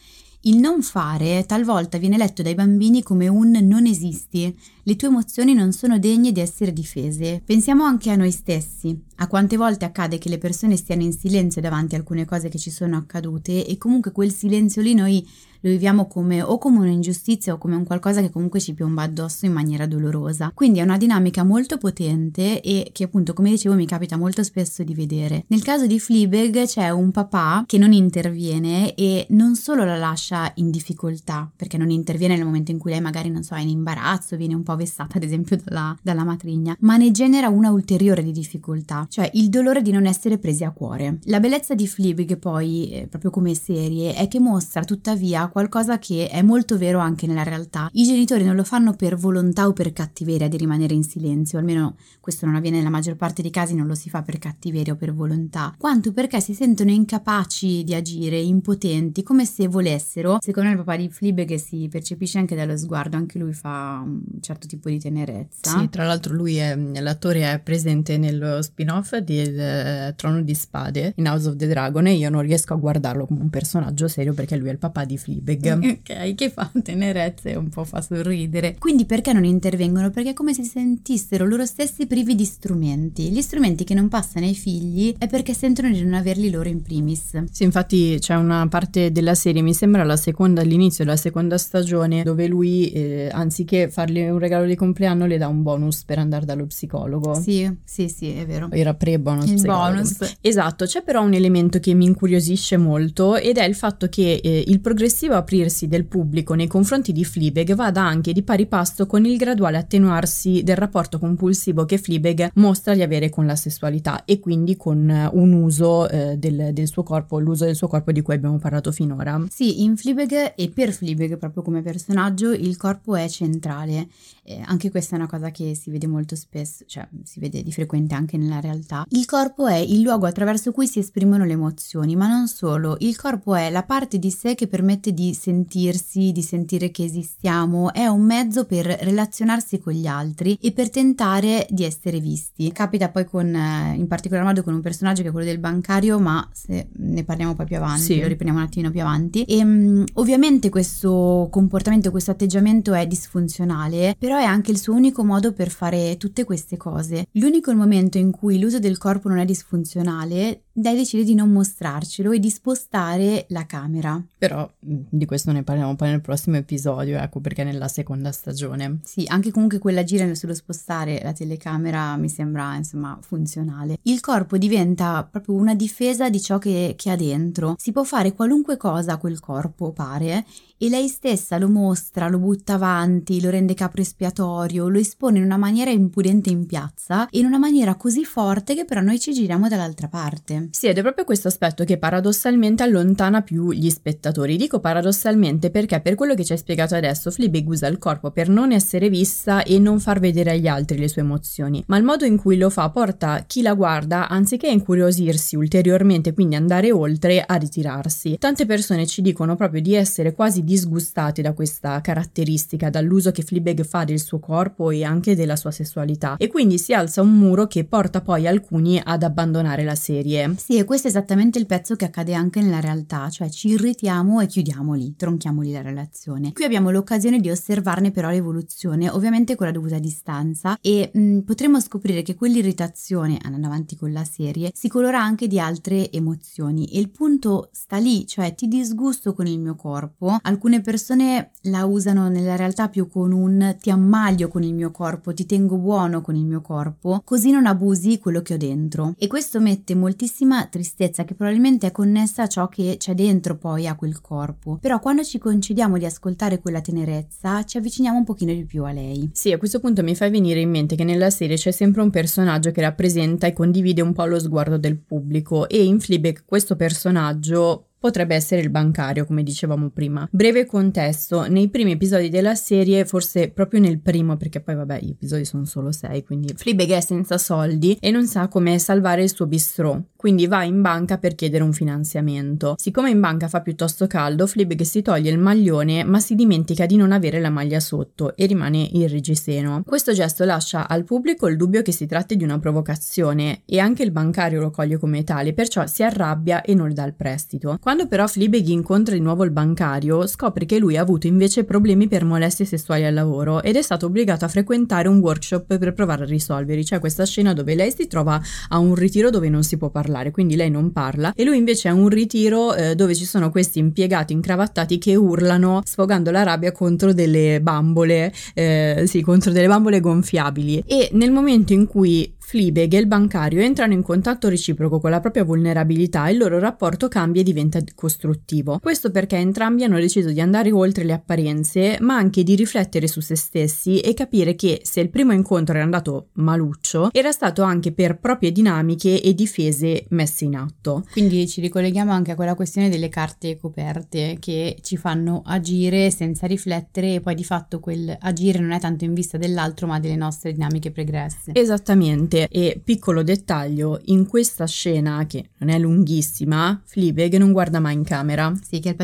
Il 0.45 0.57
non 0.57 0.81
fare 0.81 1.45
talvolta 1.45 1.97
viene 1.97 2.17
letto 2.17 2.41
dai 2.41 2.53
bambini 2.53 3.01
come 3.01 3.29
un 3.29 3.51
non 3.61 3.85
esisti, 3.85 4.53
le 4.83 4.95
tue 4.97 5.07
emozioni 5.07 5.53
non 5.53 5.71
sono 5.71 5.97
degne 5.99 6.33
di 6.33 6.41
essere 6.41 6.73
difese. 6.73 7.41
Pensiamo 7.45 7.85
anche 7.85 8.11
a 8.11 8.17
noi 8.17 8.31
stessi, 8.31 8.93
a 9.17 9.27
quante 9.27 9.55
volte 9.55 9.85
accade 9.85 10.17
che 10.17 10.27
le 10.27 10.37
persone 10.37 10.75
stiano 10.75 11.01
in 11.03 11.13
silenzio 11.13 11.61
davanti 11.61 11.95
a 11.95 11.99
alcune 11.99 12.25
cose 12.25 12.49
che 12.49 12.57
ci 12.57 12.71
sono 12.71 12.97
accadute 12.97 13.65
e 13.65 13.77
comunque 13.77 14.11
quel 14.11 14.33
silenzio 14.33 14.81
lì 14.81 14.93
noi 14.93 15.25
lo 15.63 15.69
viviamo 15.69 16.07
come 16.07 16.41
o 16.41 16.57
come 16.57 16.79
un'ingiustizia 16.79 17.53
o 17.53 17.57
come 17.57 17.75
un 17.75 17.85
qualcosa 17.85 18.21
che 18.21 18.29
comunque 18.29 18.59
ci 18.59 18.73
piomba 18.73 19.03
addosso 19.03 19.45
in 19.45 19.53
maniera 19.53 19.87
dolorosa. 19.87 20.51
Quindi 20.53 20.79
è 20.79 20.83
una 20.83 20.97
dinamica 20.97 21.43
molto 21.43 21.77
potente 21.77 22.61
e 22.61 22.89
che 22.91 23.05
appunto 23.05 23.33
come 23.33 23.49
dicevo 23.49 23.75
mi 23.75 23.85
capita 23.85 24.17
molto 24.17 24.43
spesso 24.43 24.83
di 24.83 24.93
vedere. 24.93 25.45
Nel 25.47 25.63
caso 25.63 25.87
di 25.87 25.99
Fleabag 25.99 26.65
c'è 26.65 26.89
un 26.89 27.11
papà 27.11 27.63
che 27.65 27.77
non 27.77 27.93
interviene 27.93 28.93
e 28.95 29.25
non 29.29 29.55
solo 29.55 29.85
la 29.85 29.95
lascia 29.95 30.51
in 30.55 30.69
difficoltà 30.69 31.49
perché 31.55 31.77
non 31.77 31.89
interviene 31.89 32.35
nel 32.35 32.45
momento 32.45 32.71
in 32.71 32.77
cui 32.77 32.91
lei 32.91 33.01
magari 33.01 33.29
non 33.29 33.43
so 33.43 33.55
è 33.55 33.61
in 33.61 33.69
imbarazzo, 33.69 34.35
viene 34.35 34.55
un 34.55 34.63
po' 34.63 34.75
vessata 34.75 35.17
ad 35.17 35.23
esempio 35.23 35.57
dalla, 35.63 35.97
dalla 36.01 36.25
matrigna, 36.25 36.75
ma 36.81 36.97
ne 36.97 37.11
genera 37.11 37.47
una 37.47 37.71
ulteriore 37.71 38.21
di 38.21 38.31
difficoltà, 38.31 39.05
cioè 39.09 39.29
il 39.35 39.47
dolore 39.47 39.81
di 39.81 39.91
non 39.91 40.05
essere 40.05 40.37
presi 40.37 40.65
a 40.65 40.71
cuore. 40.71 41.19
La 41.25 41.39
bellezza 41.39 41.73
di 41.73 41.87
Fleabag 41.87 42.37
poi, 42.37 42.91
eh, 42.91 43.07
proprio 43.07 43.31
come 43.31 43.55
serie, 43.55 44.13
è 44.13 44.27
che 44.27 44.41
mostra 44.41 44.83
tuttavia 44.83 45.47
qualcosa 45.53 45.99
che 45.99 46.29
è 46.29 46.41
molto 46.41 46.79
vero 46.79 46.97
anche 46.97 47.27
nella 47.27 47.43
realtà. 47.43 47.87
I 47.91 48.05
genitori 48.05 48.43
non 48.43 48.55
lo 48.55 48.63
fanno 48.63 48.95
per 48.95 49.15
volontà 49.15 49.67
o 49.67 49.73
per 49.73 49.93
cattiveria 49.93 50.47
di 50.47 50.57
rimanere 50.57 50.95
in 50.95 51.03
silenzio, 51.03 51.59
almeno 51.59 51.95
questo 52.19 52.47
non 52.47 52.55
avviene 52.55 52.77
nella 52.77 52.89
maggior 52.89 53.15
parte 53.15 53.43
dei 53.43 53.51
casi, 53.51 53.75
non 53.75 53.85
lo 53.85 53.93
si 53.93 54.09
fa 54.09 54.23
per 54.23 54.39
cattiveria 54.39 54.93
o 54.93 54.95
per 54.95 55.13
volontà, 55.13 55.75
quanto 55.77 56.11
perché 56.11 56.39
si 56.39 56.55
sentono 56.55 56.89
incapaci 56.89 57.83
di 57.83 57.93
agire, 57.93 58.39
impotenti, 58.39 59.21
come 59.21 59.45
se 59.45 59.67
volessero. 59.67 60.39
Secondo 60.41 60.69
me 60.69 60.75
il 60.75 60.83
papà 60.83 60.97
di 60.97 61.07
Fleabag 61.07 61.53
si 61.53 61.87
percepisce 61.87 62.39
anche 62.39 62.55
dallo 62.55 62.75
sguardo, 62.75 63.15
anche 63.15 63.37
lui 63.37 63.53
fa 63.53 64.01
un 64.03 64.23
certo 64.41 64.65
tipo 64.65 64.89
di 64.89 64.97
tenerezza. 64.97 65.77
Sì, 65.77 65.87
tra 65.89 66.03
l'altro 66.03 66.33
lui 66.33 66.55
è, 66.55 66.75
l'attore 66.75 67.53
è 67.53 67.59
presente 67.59 68.17
nello 68.17 68.59
spin-off 68.63 69.15
del 69.17 70.09
uh, 70.09 70.15
Trono 70.15 70.41
di 70.41 70.55
Spade 70.55 71.13
in 71.17 71.27
House 71.27 71.47
of 71.47 71.57
the 71.57 71.67
Dragon 71.67 72.07
e 72.07 72.13
io 72.13 72.31
non 72.31 72.41
riesco 72.41 72.73
a 72.73 72.77
guardarlo 72.77 73.27
come 73.27 73.41
un 73.41 73.51
personaggio 73.51 74.07
serio 74.07 74.33
perché 74.33 74.55
lui 74.55 74.69
è 74.69 74.71
il 74.71 74.79
papà 74.79 75.05
di 75.05 75.15
Fleabag 75.15 75.41
Fleabag. 75.43 75.99
Ok, 75.99 76.35
che 76.35 76.49
fa 76.49 76.71
tenerezza 76.81 77.49
e 77.49 77.55
un 77.55 77.69
po' 77.69 77.83
fa 77.83 78.01
sorridere. 78.01 78.75
Quindi 78.79 79.05
perché 79.05 79.33
non 79.33 79.43
intervengono? 79.43 80.09
Perché 80.09 80.29
è 80.29 80.33
come 80.33 80.53
se 80.53 80.63
si 80.63 80.69
sentissero 80.69 81.45
loro 81.45 81.65
stessi 81.65 82.07
privi 82.07 82.35
di 82.35 82.45
strumenti. 82.45 83.29
Gli 83.29 83.41
strumenti 83.41 83.83
che 83.83 83.93
non 83.93 84.07
passano 84.07 84.45
ai 84.45 84.55
figli 84.55 85.13
è 85.17 85.27
perché 85.27 85.53
sentono 85.53 85.89
di 85.91 86.01
non 86.01 86.13
averli 86.13 86.49
loro 86.49 86.69
in 86.69 86.81
primis. 86.81 87.43
Sì, 87.51 87.63
infatti 87.63 88.17
c'è 88.19 88.35
una 88.35 88.67
parte 88.67 89.11
della 89.11 89.35
serie, 89.35 89.61
mi 89.61 89.73
sembra 89.73 90.03
la 90.03 90.15
seconda, 90.15 90.61
all'inizio 90.61 91.03
della 91.03 91.17
seconda 91.17 91.57
stagione, 91.57 92.23
dove 92.23 92.47
lui, 92.47 92.91
eh, 92.91 93.29
anziché 93.31 93.89
fargli 93.89 94.21
un 94.21 94.39
regalo 94.39 94.65
di 94.65 94.75
compleanno, 94.75 95.25
le 95.25 95.37
dà 95.37 95.47
un 95.47 95.61
bonus 95.61 96.03
per 96.03 96.19
andare 96.19 96.45
dallo 96.45 96.65
psicologo. 96.65 97.33
Sì, 97.35 97.69
sì, 97.83 98.07
sì, 98.07 98.31
è 98.31 98.45
vero. 98.45 98.69
Era 98.71 98.93
pre-bonus. 98.93 99.49
Il 99.49 99.55
psicologo. 99.55 99.91
bonus. 99.91 100.37
Esatto, 100.41 100.85
c'è 100.85 101.03
però 101.03 101.21
un 101.23 101.33
elemento 101.33 101.79
che 101.79 101.93
mi 101.93 102.05
incuriosisce 102.05 102.77
molto 102.77 103.35
ed 103.35 103.57
è 103.57 103.65
il 103.65 103.75
fatto 103.75 104.07
che 104.07 104.39
eh, 104.43 104.63
il 104.67 104.79
progressivo 104.79 105.32
progressivo 105.33 105.37
aprirsi 105.37 105.87
del 105.87 106.05
pubblico 106.05 106.53
nei 106.53 106.67
confronti 106.67 107.11
di 107.11 107.25
Fleabag 107.25 107.73
vada 107.73 108.01
anche 108.01 108.33
di 108.33 108.43
pari 108.43 108.65
passo 108.65 109.05
con 109.05 109.25
il 109.25 109.37
graduale 109.37 109.77
attenuarsi 109.77 110.63
del 110.63 110.75
rapporto 110.75 111.19
compulsivo 111.19 111.85
che 111.85 111.97
Fleabag 111.97 112.51
mostra 112.55 112.93
di 112.93 113.01
avere 113.01 113.29
con 113.29 113.45
la 113.45 113.55
sessualità 113.55 114.25
e 114.25 114.39
quindi 114.39 114.75
con 114.75 115.09
eh, 115.09 115.29
un 115.33 115.53
uso 115.53 116.07
eh, 116.09 116.37
del, 116.37 116.69
del, 116.73 116.87
suo 116.87 117.03
corpo, 117.03 117.39
l'uso 117.39 117.65
del 117.65 117.75
suo 117.75 117.87
corpo 117.87 118.11
di 118.11 118.21
cui 118.21 118.35
abbiamo 118.35 118.57
parlato 118.57 118.91
finora. 118.91 119.43
Sì, 119.49 119.83
in 119.83 119.97
Fleabag 119.97 120.53
e 120.55 120.69
per 120.69 120.91
Fleabag 120.91 121.37
proprio 121.37 121.63
come 121.63 121.81
personaggio 121.81 122.51
il 122.51 122.77
corpo 122.77 123.15
è 123.15 123.27
centrale. 123.27 124.07
Eh, 124.45 124.61
anche 124.65 124.91
questa 124.91 125.15
è 125.15 125.19
una 125.19 125.27
cosa 125.27 125.51
che 125.51 125.73
si 125.73 125.89
vede 125.89 126.07
molto 126.07 126.35
spesso, 126.35 126.83
cioè 126.85 127.07
si 127.23 127.39
vede 127.39 127.63
di 127.63 127.71
frequente 127.71 128.13
anche 128.13 128.37
nella 128.37 128.59
realtà. 128.59 129.05
Il 129.09 129.25
corpo 129.25 129.67
è 129.67 129.77
il 129.77 130.01
luogo 130.01 130.25
attraverso 130.25 130.71
cui 130.71 130.87
si 130.87 130.99
esprimono 130.99 131.45
le 131.45 131.53
emozioni, 131.53 132.15
ma 132.15 132.27
non 132.27 132.47
solo, 132.47 132.97
il 132.99 133.15
corpo 133.15 133.55
è 133.55 133.69
la 133.69 133.83
parte 133.83 134.19
di 134.19 134.31
sé 134.31 134.55
che 134.55 134.67
permette 134.67 135.13
di 135.13 135.33
sentirsi, 135.33 136.31
di 136.31 136.41
sentire 136.41 136.91
che 136.91 137.05
esistiamo, 137.05 137.93
è 137.93 138.07
un 138.07 138.21
mezzo 138.21 138.65
per 138.65 138.85
relazionarsi 138.85 139.79
con 139.79 139.93
gli 139.93 140.07
altri 140.07 140.57
e 140.61 140.71
per 140.73 140.89
tentare 140.89 141.65
di 141.69 141.85
essere 141.85 142.19
visti. 142.19 142.71
Capita 142.71 143.09
poi 143.09 143.25
con, 143.25 143.53
eh, 143.53 143.95
in 143.95 144.07
particolar 144.07 144.43
modo 144.43 144.63
con 144.63 144.73
un 144.73 144.81
personaggio 144.81 145.21
che 145.21 145.29
è 145.29 145.31
quello 145.31 145.47
del 145.47 145.59
bancario, 145.59 146.19
ma 146.19 146.47
se 146.51 146.89
ne 146.91 147.23
parliamo 147.23 147.53
poi 147.53 147.65
più 147.65 147.77
avanti, 147.77 148.01
sì. 148.03 148.19
lo 148.19 148.27
riprendiamo 148.27 148.59
un 148.59 148.65
attimo 148.65 148.91
più 148.91 149.01
avanti. 149.01 149.43
E 149.43 149.63
um, 149.63 150.03
ovviamente 150.15 150.69
questo 150.69 151.47
comportamento, 151.49 152.11
questo 152.11 152.31
atteggiamento 152.31 152.93
è 152.93 153.07
disfunzionale, 153.07 154.15
però 154.17 154.32
è 154.37 154.43
anche 154.43 154.71
il 154.71 154.79
suo 154.79 154.93
unico 154.93 155.23
modo 155.23 155.53
per 155.53 155.69
fare 155.69 156.17
tutte 156.17 156.43
queste 156.43 156.77
cose. 156.77 157.27
L'unico 157.33 157.71
momento 157.77 158.17
in 158.17 158.31
cui 158.31 158.59
l'uso 158.59 158.79
del 158.79 158.97
corpo 158.97 159.29
non 159.29 159.37
è 159.39 159.45
disfunzionale 159.45 160.62
lei 160.73 160.95
decide 160.95 161.23
di 161.23 161.35
non 161.35 161.51
mostrarcelo 161.51 162.31
e 162.31 162.39
di 162.39 162.49
spostare 162.49 163.45
la 163.49 163.65
camera. 163.65 164.21
Però 164.37 164.69
mm, 164.85 165.01
di 165.09 165.25
questo 165.25 165.51
ne 165.51 165.63
parliamo 165.63 165.95
poi 165.95 166.09
nel 166.09 166.21
prossimo 166.21 166.57
episodio, 166.57 167.17
ecco 167.17 167.39
perché 167.39 167.63
nella 167.63 167.87
seconda 167.87 168.31
stagione. 168.31 168.99
Sì, 169.03 169.25
anche 169.27 169.51
comunque 169.51 169.77
quella 169.79 170.03
gira 170.03 170.33
sullo 170.33 170.53
spostare 170.53 171.19
la 171.21 171.33
telecamera 171.33 172.15
mi 172.17 172.29
sembra 172.29 172.75
insomma 172.75 173.17
funzionale. 173.21 173.97
Il 174.03 174.19
corpo 174.19 174.57
diventa 174.57 175.27
proprio 175.29 175.55
una 175.55 175.75
difesa 175.75 176.29
di 176.29 176.41
ciò 176.41 176.57
che, 176.57 176.95
che 176.97 177.11
ha 177.11 177.15
dentro. 177.15 177.75
Si 177.77 177.91
può 177.91 178.03
fare 178.03 178.33
qualunque 178.33 178.77
cosa 178.77 179.13
a 179.13 179.17
quel 179.17 179.39
corpo, 179.39 179.91
pare, 179.91 180.45
e 180.77 180.89
lei 180.89 181.07
stessa 181.07 181.57
lo 181.57 181.69
mostra, 181.69 182.27
lo 182.27 182.39
butta 182.39 182.73
avanti, 182.73 183.39
lo 183.39 183.49
rende 183.49 183.73
capro 183.73 184.01
espiatorio, 184.01 184.89
lo 184.89 184.99
espone 184.99 185.37
in 185.37 185.45
una 185.45 185.57
maniera 185.57 185.91
impudente 185.91 186.49
in 186.49 186.65
piazza 186.65 187.29
e 187.29 187.39
in 187.39 187.45
una 187.45 187.57
maniera 187.57 187.95
così 187.95 188.25
forte 188.25 188.75
che 188.75 188.83
però 188.85 189.01
noi 189.01 189.19
ci 189.19 189.33
giriamo 189.33 189.69
dall'altra 189.69 190.07
parte. 190.07 190.62
Sì, 190.71 190.87
ed 190.87 190.97
è 190.97 191.01
proprio 191.01 191.25
questo 191.25 191.47
aspetto 191.47 191.83
che 191.83 191.97
paradossalmente 191.97 192.83
allontana 192.83 193.41
più 193.41 193.71
gli 193.71 193.89
spettatori. 193.89 194.57
Dico 194.57 194.79
paradossalmente 194.79 195.69
perché 195.69 195.99
per 195.99 196.15
quello 196.15 196.35
che 196.35 196.43
ci 196.43 196.51
hai 196.51 196.57
spiegato 196.57 196.95
adesso, 196.95 197.31
Fleabag 197.31 197.67
usa 197.67 197.87
il 197.87 197.97
corpo 197.97 198.31
per 198.31 198.49
non 198.49 198.71
essere 198.71 199.09
vista 199.09 199.63
e 199.63 199.79
non 199.79 199.99
far 199.99 200.19
vedere 200.19 200.51
agli 200.51 200.67
altri 200.67 200.97
le 200.97 201.07
sue 201.07 201.21
emozioni, 201.21 201.83
ma 201.87 201.97
il 201.97 202.03
modo 202.03 202.25
in 202.25 202.37
cui 202.37 202.57
lo 202.57 202.69
fa 202.69 202.89
porta 202.89 203.43
chi 203.47 203.61
la 203.61 203.73
guarda, 203.73 204.29
anziché 204.29 204.67
incuriosirsi 204.67 205.55
ulteriormente, 205.55 206.33
quindi 206.33 206.55
andare 206.55 206.91
oltre, 206.91 207.43
a 207.45 207.55
ritirarsi. 207.55 208.37
Tante 208.39 208.65
persone 208.65 209.05
ci 209.05 209.21
dicono 209.21 209.55
proprio 209.55 209.81
di 209.81 209.95
essere 209.95 210.33
quasi 210.33 210.63
disgustati 210.63 211.41
da 211.41 211.53
questa 211.53 212.01
caratteristica, 212.01 212.89
dall'uso 212.89 213.31
che 213.31 213.43
Fleabag 213.43 213.83
fa 213.83 214.03
del 214.03 214.19
suo 214.19 214.39
corpo 214.39 214.91
e 214.91 215.03
anche 215.03 215.35
della 215.35 215.55
sua 215.55 215.71
sessualità 215.71 216.35
e 216.37 216.47
quindi 216.47 216.77
si 216.77 216.93
alza 216.93 217.21
un 217.21 217.33
muro 217.33 217.67
che 217.67 217.83
porta 217.83 218.21
poi 218.21 218.47
alcuni 218.47 219.01
ad 219.03 219.23
abbandonare 219.23 219.83
la 219.83 219.95
serie. 219.95 220.52
Sì, 220.57 220.77
e 220.77 220.83
questo 220.83 221.07
è 221.07 221.09
esattamente 221.09 221.59
il 221.59 221.65
pezzo 221.65 221.95
che 221.95 222.05
accade 222.05 222.33
anche 222.33 222.61
nella 222.61 222.79
realtà, 222.79 223.29
cioè 223.29 223.49
ci 223.49 223.69
irritiamo 223.69 224.39
e 224.39 224.47
chiudiamo 224.47 224.93
lì, 224.93 225.15
tronchiamo 225.15 225.61
lì 225.61 225.71
la 225.71 225.81
relazione. 225.81 226.53
Qui 226.53 226.63
abbiamo 226.63 226.91
l'occasione 226.91 227.39
di 227.39 227.49
osservarne 227.49 228.11
però 228.11 228.29
l'evoluzione, 228.29 229.09
ovviamente 229.09 229.55
con 229.55 229.67
la 229.67 229.73
dovuta 229.73 229.99
distanza 229.99 230.77
e 230.81 231.11
mh, 231.13 231.39
potremo 231.39 231.79
scoprire 231.79 232.21
che 232.21 232.35
quell'irritazione, 232.35 233.39
andando 233.41 233.67
avanti 233.67 233.95
con 233.95 234.11
la 234.11 234.23
serie, 234.23 234.71
si 234.73 234.87
colora 234.87 235.21
anche 235.21 235.47
di 235.47 235.59
altre 235.59 236.11
emozioni 236.11 236.85
e 236.85 236.99
il 236.99 237.09
punto 237.09 237.69
sta 237.71 237.97
lì, 237.97 238.25
cioè 238.27 238.53
ti 238.55 238.67
disgusto 238.67 239.33
con 239.33 239.47
il 239.47 239.59
mio 239.59 239.75
corpo, 239.75 240.37
Alcune 240.43 240.81
persone 240.81 241.51
la 241.63 241.85
usano 241.85 242.27
nella 242.27 242.55
realtà 242.55 242.89
più 242.89 243.07
con 243.07 243.31
un 243.31 243.75
ti 243.79 243.89
ammaglio 243.89 244.47
con 244.47 244.63
il 244.63 244.73
mio 244.73 244.91
corpo, 244.91 245.33
ti 245.33 245.45
tengo 245.45 245.77
buono 245.77 246.21
con 246.21 246.35
il 246.35 246.45
mio 246.45 246.61
corpo, 246.61 247.21
così 247.23 247.51
non 247.51 247.65
abusi 247.65 248.19
quello 248.19 248.41
che 248.41 248.53
ho 248.53 248.57
dentro. 248.57 249.15
E 249.17 249.27
questo 249.27 249.59
mette 249.59 249.95
moltissima 250.43 250.65
tristezza 250.67 251.23
che 251.23 251.33
probabilmente 251.33 251.87
è 251.87 251.91
connessa 251.91 252.43
a 252.43 252.47
ciò 252.47 252.67
che 252.67 252.97
c'è 252.97 253.13
dentro 253.13 253.57
poi 253.57 253.87
a 253.87 253.95
quel 253.95 254.21
corpo. 254.21 254.77
Però 254.79 254.99
quando 254.99 255.23
ci 255.23 255.37
concediamo 255.37 255.97
di 255.97 256.05
ascoltare 256.05 256.59
quella 256.59 256.81
tenerezza, 256.81 257.63
ci 257.63 257.77
avviciniamo 257.77 258.17
un 258.17 258.23
pochino 258.23 258.53
di 258.53 258.65
più 258.65 258.83
a 258.83 258.91
lei. 258.91 259.29
Sì, 259.33 259.51
a 259.51 259.57
questo 259.57 259.79
punto 259.79 260.03
mi 260.03 260.15
fai 260.15 260.29
venire 260.29 260.59
in 260.59 260.69
mente 260.69 260.95
che 260.95 261.03
nella 261.03 261.29
serie 261.29 261.55
c'è 261.55 261.71
sempre 261.71 262.01
un 262.01 262.09
personaggio 262.09 262.71
che 262.71 262.81
rappresenta 262.81 263.47
e 263.47 263.53
condivide 263.53 264.01
un 264.01 264.13
po' 264.13 264.25
lo 264.25 264.39
sguardo 264.39 264.77
del 264.77 264.97
pubblico 264.97 265.67
e 265.67 265.83
in 265.83 265.99
Fleabag 265.99 266.43
questo 266.45 266.75
personaggio 266.75 267.87
potrebbe 268.03 268.35
essere 268.35 268.59
il 268.59 268.69
bancario, 268.69 269.23
come 269.23 269.43
dicevamo 269.43 269.89
prima. 269.89 270.27
Breve 270.29 270.65
contesto, 270.65 271.47
nei 271.47 271.69
primi 271.69 271.93
episodi 271.93 272.27
della 272.27 272.53
serie, 272.53 273.05
forse 273.05 273.47
proprio 273.47 273.79
nel 273.79 274.01
primo, 274.01 274.35
perché 274.35 274.59
poi 274.59 274.75
vabbè 274.75 274.99
gli 274.99 275.11
episodi 275.11 275.45
sono 275.45 275.63
solo 275.63 275.93
sei, 275.93 276.21
quindi 276.21 276.53
Fleabag 276.53 276.89
è 276.89 276.99
senza 276.99 277.37
soldi 277.37 277.97
e 278.01 278.11
non 278.11 278.27
sa 278.27 278.49
come 278.49 278.77
salvare 278.77 279.23
il 279.23 279.33
suo 279.33 279.47
bistrò, 279.47 279.97
quindi 280.17 280.47
va 280.47 280.65
in 280.65 280.81
banca 280.81 281.17
per 281.17 281.33
chiedere 281.33 281.63
un 281.63 281.71
finanziamento. 281.71 282.75
Siccome 282.77 283.09
in 283.09 283.21
banca 283.21 283.47
fa 283.47 283.61
piuttosto 283.61 284.05
caldo, 284.05 284.47
Fleabag 284.47 284.81
si 284.81 285.01
toglie 285.01 285.31
il 285.31 285.39
maglione 285.39 286.03
ma 286.03 286.19
si 286.19 286.35
dimentica 286.35 286.85
di 286.85 286.97
non 286.97 287.13
avere 287.13 287.39
la 287.39 287.49
maglia 287.49 287.79
sotto 287.79 288.35
e 288.35 288.45
rimane 288.47 288.89
il 288.91 289.07
reggiseno. 289.07 289.81
Questo 289.85 290.11
gesto 290.11 290.43
lascia 290.43 290.89
al 290.89 291.05
pubblico 291.05 291.47
il 291.47 291.55
dubbio 291.55 291.81
che 291.81 291.93
si 291.93 292.05
tratti 292.05 292.35
di 292.35 292.43
una 292.43 292.59
provocazione 292.59 293.61
e 293.63 293.79
anche 293.79 294.03
il 294.03 294.11
bancario 294.11 294.59
lo 294.59 294.71
coglie 294.71 294.97
come 294.97 295.23
tale, 295.23 295.53
perciò 295.53 295.87
si 295.87 296.03
arrabbia 296.03 296.63
e 296.63 296.73
non 296.73 296.89
le 296.89 296.93
dà 296.93 297.05
il 297.05 297.13
prestito. 297.13 297.77
Quando 297.79 297.92
Quando 297.93 298.09
però 298.09 298.25
Fleabag 298.25 298.69
incontra 298.69 299.13
di 299.13 299.21
nuovo 299.21 299.43
il 299.43 299.51
bancario, 299.51 300.25
scopre 300.25 300.65
che 300.65 300.79
lui 300.79 300.97
ha 300.97 301.01
avuto 301.01 301.27
invece 301.27 301.63
problemi 301.63 302.07
per 302.07 302.25
molestie 302.25 302.65
sessuali 302.65 303.05
al 303.05 303.13
lavoro 303.13 303.61
ed 303.61 303.75
è 303.75 303.83
stato 303.83 304.07
obbligato 304.07 304.45
a 304.45 304.47
frequentare 304.47 305.07
un 305.07 305.19
workshop 305.19 305.77
per 305.77 305.93
provare 305.93 306.23
a 306.23 306.25
risolverli. 306.25 306.83
C'è 306.83 306.97
questa 306.97 307.23
scena 307.23 307.53
dove 307.53 307.75
lei 307.75 307.93
si 307.95 308.07
trova 308.07 308.41
a 308.69 308.79
un 308.79 308.95
ritiro 308.95 309.29
dove 309.29 309.47
non 309.47 309.61
si 309.61 309.77
può 309.77 309.91
parlare, 309.91 310.31
quindi 310.31 310.55
lei 310.55 310.71
non 310.71 310.91
parla 310.91 311.33
e 311.35 311.43
lui 311.43 311.57
invece 311.57 311.87
a 311.87 311.93
un 311.93 312.09
ritiro 312.09 312.73
eh, 312.73 312.95
dove 312.95 313.13
ci 313.13 313.25
sono 313.25 313.51
questi 313.51 313.77
impiegati 313.77 314.33
incravattati 314.33 314.97
che 314.97 315.15
urlano 315.15 315.83
sfogando 315.85 316.31
la 316.31 316.41
rabbia 316.41 316.71
contro 316.71 317.13
delle 317.13 317.61
bambole, 317.61 318.33
eh, 318.55 319.03
sì, 319.05 319.21
contro 319.21 319.51
delle 319.51 319.67
bambole 319.67 319.99
gonfiabili. 319.99 320.83
E 320.87 321.09
nel 321.11 321.29
momento 321.29 321.73
in 321.73 321.85
cui 321.85 322.33
Fleabag 322.45 322.93
e 322.93 322.99
il 322.99 323.07
bancario 323.07 323.61
entrano 323.61 323.93
in 323.93 324.03
contatto 324.03 324.47
reciproco 324.47 324.99
con 324.99 325.09
la 325.09 325.19
propria 325.19 325.43
vulnerabilità 325.43 326.27
e 326.27 326.33
il 326.33 326.37
loro 326.37 326.59
rapporto 326.59 327.07
cambia 327.07 327.41
e 327.41 327.43
diventa 327.43 327.79
costruttivo. 327.95 328.77
Questo 328.79 329.09
perché 329.09 329.37
entrambi 329.37 329.83
hanno 329.83 329.97
deciso 329.97 330.29
di 330.29 330.39
andare 330.39 330.71
oltre 330.71 331.03
le 331.03 331.13
apparenze, 331.13 331.97
ma 332.01 332.15
anche 332.15 332.43
di 332.43 332.53
riflettere 332.53 333.07
su 333.07 333.21
se 333.21 333.35
stessi 333.35 333.99
e 334.01 334.13
capire 334.13 334.55
che 334.55 334.81
se 334.83 334.99
il 334.99 335.09
primo 335.09 335.31
incontro 335.31 335.73
era 335.73 335.83
andato 335.83 336.27
maluccio, 336.33 337.09
era 337.11 337.31
stato 337.31 337.63
anche 337.63 337.91
per 337.91 338.19
proprie 338.19 338.51
dinamiche 338.51 339.21
e 339.21 339.33
difese 339.33 340.05
messe 340.09 340.45
in 340.45 340.55
atto. 340.55 341.05
Quindi 341.11 341.47
ci 341.47 341.61
ricolleghiamo 341.61 342.11
anche 342.11 342.31
a 342.31 342.35
quella 342.35 342.55
questione 342.55 342.89
delle 342.89 343.09
carte 343.09 343.57
coperte 343.57 344.37
che 344.39 344.77
ci 344.81 344.97
fanno 344.97 345.41
agire 345.45 346.11
senza 346.11 346.45
riflettere 346.45 347.15
e 347.15 347.19
poi 347.21 347.33
di 347.33 347.43
fatto 347.43 347.79
quel 347.79 348.15
agire 348.19 348.59
non 348.59 348.71
è 348.71 348.79
tanto 348.79 349.05
in 349.05 349.13
vista 349.13 349.37
dell'altro 349.37 349.87
ma 349.87 349.99
delle 349.99 350.17
nostre 350.17 350.51
dinamiche 350.51 350.91
pregresse. 350.91 351.53
Esattamente 351.53 352.32
e 352.49 352.81
piccolo 352.83 353.23
dettaglio, 353.23 353.99
in 354.05 354.27
questa 354.27 354.65
scena 354.65 355.25
che 355.25 355.49
non 355.57 355.69
è 355.69 355.79
lunghissima, 355.79 356.81
Fleabag 356.85 357.35
non 357.37 357.51
guarda 357.51 357.79
mai 357.79 357.93
in 357.93 358.03
camera. 358.03 358.51
Sì, 358.61 358.79
che 358.79 358.95